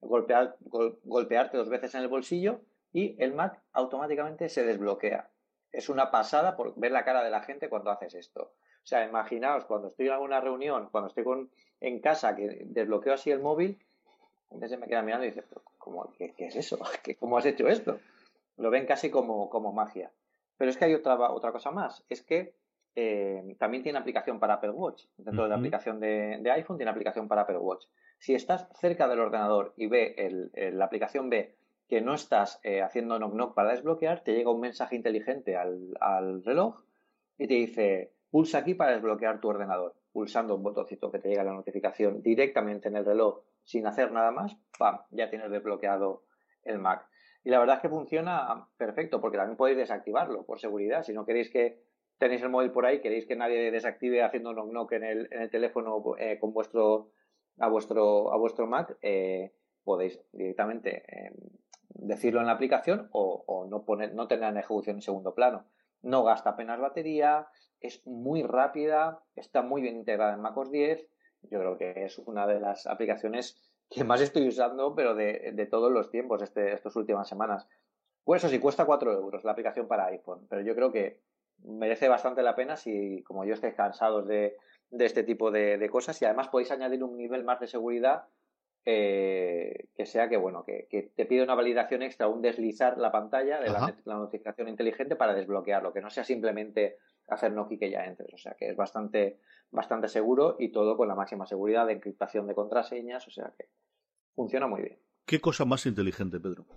[0.02, 5.30] golpear, golpearte dos veces en el bolsillo y el Mac automáticamente se desbloquea.
[5.76, 8.54] Es una pasada por ver la cara de la gente cuando haces esto.
[8.84, 11.26] O sea, imaginaos cuando estoy en alguna reunión, cuando estoy
[11.82, 13.80] en casa, que desbloqueo así el móvil
[14.56, 15.44] entonces se me queda mirando y dice,
[15.78, 16.80] ¿cómo, qué, es eso?
[17.20, 18.00] ¿Cómo has hecho esto?
[18.58, 20.12] Lo ven casi como, como magia.
[20.58, 22.56] Pero es que hay otra, otra cosa más, es que
[22.96, 25.04] eh, también tiene aplicación para Apple Watch.
[25.18, 27.86] Dentro de la aplicación de, iPhone tiene aplicación para Apple Watch.
[28.20, 31.56] Si estás cerca del ordenador y ve el, la aplicación ve
[31.88, 35.96] que no estás eh, haciendo knock knock para desbloquear, te llega un mensaje inteligente al,
[36.00, 36.84] al, reloj
[37.38, 39.96] y te dice pulsa aquí para desbloquear tu ordenador.
[40.12, 44.32] Pulsando un botoncito que te llega la notificación directamente en el reloj sin hacer nada
[44.32, 45.00] más, ¡pam!
[45.12, 46.24] ya tienes desbloqueado
[46.64, 47.08] el Mac.
[47.44, 51.04] Y la verdad es que funciona perfecto, porque también podéis desactivarlo por seguridad.
[51.04, 51.80] Si no queréis que
[52.18, 55.42] tenéis el móvil por ahí, queréis que nadie desactive haciendo knock knock en el, en
[55.44, 57.12] el teléfono eh, con vuestro
[57.60, 59.54] a vuestro a vuestro Mac, eh,
[59.84, 61.32] podéis directamente eh,
[61.90, 65.66] decirlo en la aplicación o, no poner no tener en ejecución en segundo plano.
[66.02, 67.48] No gasta apenas batería,
[67.80, 71.10] es muy rápida, está muy bien integrada en MacOS 10
[71.50, 73.58] yo creo que es una de las aplicaciones
[73.90, 77.68] que más estoy usando, pero de, todos los tiempos, este, estas últimas semanas.
[78.24, 81.20] Pues eso sí, cuesta 4 euros la aplicación para iPhone, pero yo creo que
[81.64, 84.58] merece bastante la pena si, como yo, estéis cansados de,
[84.92, 88.26] este tipo de, cosas y además podéis añadir un nivel más de seguridad
[88.86, 93.60] eh, que sea que, bueno, que, te pide una validación extra, un deslizar la pantalla
[93.60, 96.98] de la, la, notificación inteligente para desbloquearlo, que no sea simplemente
[97.28, 98.32] hacer Noki que ya entres.
[98.34, 99.40] O sea que es bastante,
[99.72, 103.28] bastante seguro y todo con la máxima seguridad de encriptación de contraseñas.
[103.28, 103.70] O sea que
[104.36, 105.00] funciona muy bien.
[105.26, 106.68] ¿Qué cosa más inteligente, Pedro?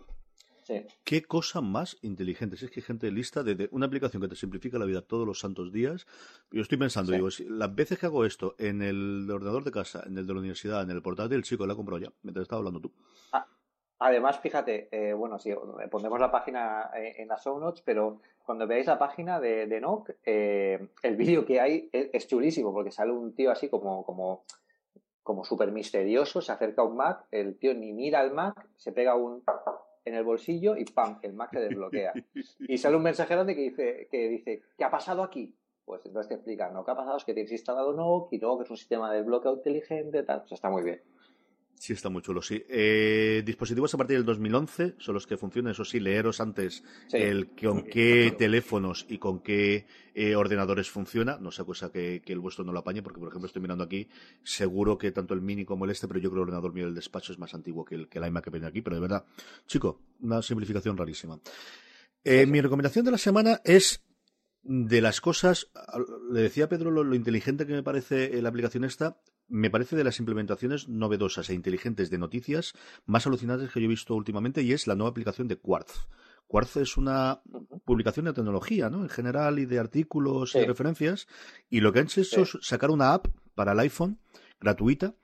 [0.69, 0.86] Sí.
[1.03, 2.59] ¿Qué cosa más inteligente?
[2.59, 5.27] Si es que hay gente lista de, una aplicación que te simplifica la vida todos
[5.27, 6.07] los santos días.
[6.51, 10.19] Yo estoy pensando, digo, las veces que hago esto en el ordenador de casa, en
[10.19, 12.82] el de la universidad, en el portátil, el chico la compro ya, mientras estaba hablando
[12.82, 12.93] tú.
[13.32, 13.47] Ah,
[14.01, 15.53] Además, fíjate, eh, bueno, sí,
[15.90, 19.81] pondremos la página eh, en las show notes, pero cuando veáis la página de, de
[19.81, 24.45] NOC, eh, el vídeo que hay es, chulísimo, porque sale un tío así como, como,
[25.24, 28.93] como súper misterioso, se acerca a un Mac, el tío ni mira al Mac, se
[28.93, 29.43] pega un
[30.09, 31.18] en el bolsillo y ¡pam!
[31.22, 32.12] el Mac se desbloquea.
[32.68, 35.55] Y sale un mensaje grande que dice, que dice, ¿qué ha pasado aquí?
[35.85, 37.16] Pues entonces te explica, no, ¿qué ha pasado?
[37.16, 40.40] Es que tienes instalado NOC y luego que es un sistema de bloqueo inteligente, tal,
[40.40, 41.02] pues está muy bien.
[41.79, 42.65] Sí, está muy chulo, sí.
[42.69, 46.83] Eh, dispositivos a partir del 2011 son los que funcionan, eso sí, leeros antes
[47.13, 52.41] el con qué teléfonos y con qué eh, ordenadores funciona, no sea cosa que, el
[52.41, 54.09] vuestro no lo apañe, porque por ejemplo estoy mirando aquí,
[54.43, 56.87] seguro que tanto el Mini como el este, pero yo creo que el ordenador mío
[56.87, 59.25] del despacho es más antiguo que el, que iMac que viene aquí, pero de verdad,
[59.67, 61.39] chico, una simplificación rarísima.
[62.25, 64.05] Eh, mi recomendación de la semana es
[64.63, 65.71] de las cosas,
[66.33, 70.05] le decía a Pedro lo, inteligente que me parece la aplicación esta, me parece de
[70.05, 72.75] las implementaciones novedosas e inteligentes de noticias
[73.07, 76.07] más alucinantes que yo he visto últimamente y es la nueva aplicación de Quartz.
[76.47, 77.43] Quartz es una
[77.85, 79.03] publicación de tecnología, ¿no?
[79.03, 81.29] En general y de artículos y referencias.
[81.69, 84.19] Y lo que han hecho es sacar una app para el iPhone
[84.59, 85.15] gratuita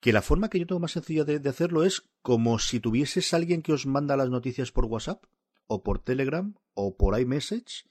[0.00, 3.62] que la forma que yo tengo más sencilla de, hacerlo es como si tuvieses alguien
[3.62, 5.24] que os manda las noticias por WhatsApp
[5.66, 7.84] o por Telegram o por iMessage.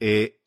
[0.00, 0.40] Eh,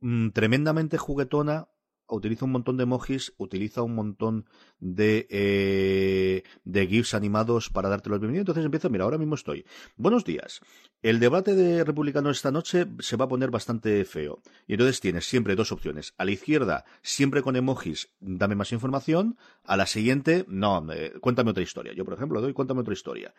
[0.00, 1.68] mm, tremendamente juguetona,
[2.14, 4.46] utiliza un montón de emojis, utiliza un montón
[4.80, 8.42] de, eh, de GIFs animados para darte los bienvenidos.
[8.42, 9.64] Entonces empiezo, mira, ahora mismo estoy.
[9.96, 10.60] Buenos días.
[11.02, 14.40] El debate de republicano esta noche se va a poner bastante feo.
[14.66, 16.14] Y entonces tienes siempre dos opciones.
[16.18, 19.36] A la izquierda, siempre con emojis, dame más información.
[19.64, 21.92] A la siguiente, no, eh, cuéntame otra historia.
[21.92, 23.34] Yo, por ejemplo, doy cuéntame otra historia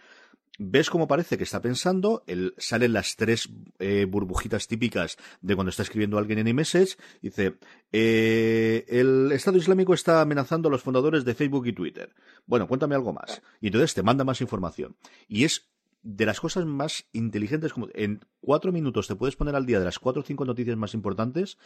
[0.60, 3.50] ves cómo parece que está pensando, el, salen las tres
[3.80, 7.56] eh, burbujitas típicas de cuando está escribiendo alguien en iMessage, dice,
[7.92, 12.14] eh, el Estado Islámico está amenazando a los fundadores de Facebook y Twitter.
[12.46, 13.42] Bueno, cuéntame algo más.
[13.62, 14.96] Y entonces te manda más información.
[15.28, 15.73] Y es
[16.04, 19.86] de las cosas más inteligentes, como en cuatro minutos te puedes poner al día de
[19.86, 21.58] las cuatro o cinco noticias más importantes.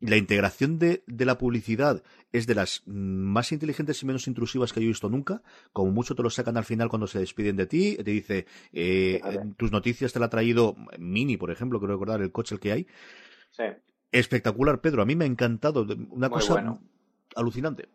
[0.00, 4.84] La integración de, la publicidad es de las más inteligentes y menos intrusivas que yo
[4.84, 5.42] he visto nunca.
[5.72, 7.96] Como mucho te lo sacan al final cuando se despiden de ti.
[7.96, 9.20] Te dice, eh,
[9.56, 12.72] tus noticias te la ha traído Mini, por ejemplo, quiero recordar el coche el que
[12.72, 12.86] hay.
[13.50, 13.64] Sí.
[14.12, 15.02] Espectacular, Pedro.
[15.02, 15.86] A mí me ha encantado.
[16.10, 16.78] Una cosa
[17.34, 17.88] alucinante.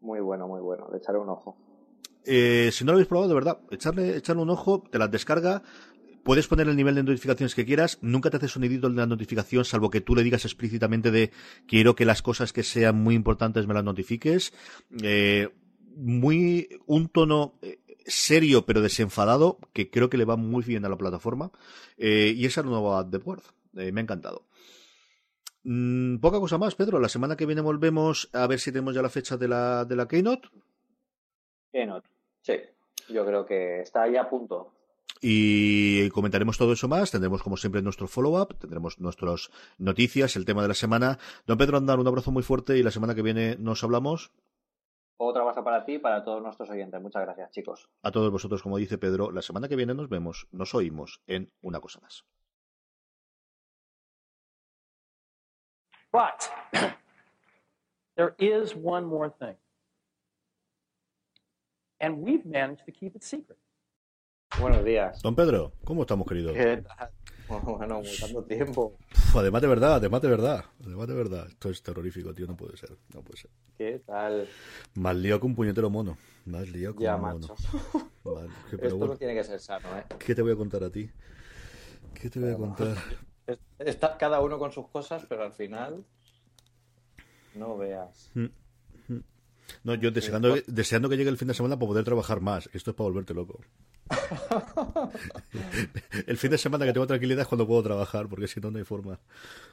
[0.00, 0.88] Muy bueno, muy bueno.
[0.88, 1.56] De echarle un ojo.
[2.24, 5.62] Eh, si no lo habéis probado, de verdad, echarle, echarle un ojo, te las descarga.
[6.22, 9.64] Puedes poner el nivel de notificaciones que quieras, nunca te hace sonidito de la notificación,
[9.64, 11.30] salvo que tú le digas explícitamente de
[11.66, 14.52] quiero que las cosas que sean muy importantes me las notifiques.
[15.02, 15.48] Eh,
[15.96, 20.90] muy, un tono eh, serio pero desenfadado, que creo que le va muy bien a
[20.90, 21.52] la plataforma.
[21.96, 23.44] y esa nueva de Worth.
[23.72, 24.46] me ha encantado.
[25.62, 27.00] Mm, poca cosa más, Pedro.
[27.00, 29.96] La semana que viene volvemos a ver si tenemos ya la fecha de la, de
[29.96, 30.48] la Keynote.
[32.42, 32.54] Sí.
[33.08, 34.72] Yo creo que está ahí a punto.
[35.20, 37.10] Y comentaremos todo eso más.
[37.10, 38.56] Tendremos, como siempre, nuestro follow-up.
[38.58, 41.18] Tendremos nuestras noticias, el tema de la semana.
[41.46, 44.32] Don Pedro Andar, un abrazo muy fuerte y la semana que viene nos hablamos.
[45.22, 46.98] Otra abrazo para ti y para todos nuestros oyentes.
[47.02, 47.90] Muchas gracias, chicos.
[48.02, 51.52] A todos vosotros, como dice Pedro, la semana que viene nos vemos, nos oímos en
[51.60, 52.24] una cosa más.
[56.10, 56.50] But
[58.16, 59.56] there is one more thing.
[62.00, 63.58] And we've managed to keep it secret.
[64.58, 65.20] Buenos días.
[65.22, 66.54] Don Pedro, ¿cómo estamos, queridos?
[66.54, 67.10] ¿Qué tal?
[67.46, 68.96] Bueno, tanto tiempo.
[69.34, 71.46] además de verdad, además de verdad, además de verdad.
[71.48, 73.50] Esto es terrorífico, tío, no puede ser, no puede ser.
[73.76, 74.48] ¿Qué tal?
[74.94, 76.16] Más lío que un puñetero mono.
[76.46, 77.54] Más lío que un mono.
[78.80, 80.04] Esto no tiene que ser sano, ¿eh?
[80.18, 81.10] ¿Qué te voy a contar a ti?
[82.14, 82.96] ¿Qué te voy a contar?
[83.78, 86.04] Está cada uno con sus cosas, pero al final
[87.54, 88.30] no veas.
[88.34, 88.46] Mm.
[89.84, 92.68] No, yo deseando, deseando que llegue el fin de semana para poder trabajar más.
[92.72, 93.60] Esto es para volverte loco.
[96.26, 98.78] el fin de semana que tengo tranquilidad es cuando puedo trabajar, porque si no, no
[98.78, 99.18] hay forma.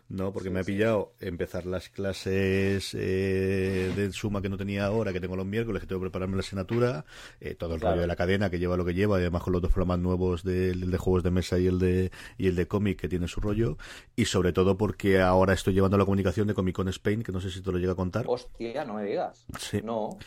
[0.09, 5.11] No, porque me ha pillado empezar las clases eh, de suma que no tenía ahora,
[5.11, 7.03] que tengo los miércoles, que tengo que prepararme la asignatura,
[7.41, 9.51] eh, todo el rollo de la cadena que lleva lo que lleva, y además con
[9.51, 12.67] los dos programas nuevos del de, juegos de mesa y el de y el de
[12.67, 13.77] cómic que tiene su rollo,
[14.15, 17.41] y sobre todo porque ahora estoy llevando la comunicación de Comic Con Spain, que no
[17.41, 18.23] sé si te lo llega a contar.
[18.27, 19.45] Hostia, no me digas.
[19.59, 19.81] Sí.
[19.83, 20.17] No.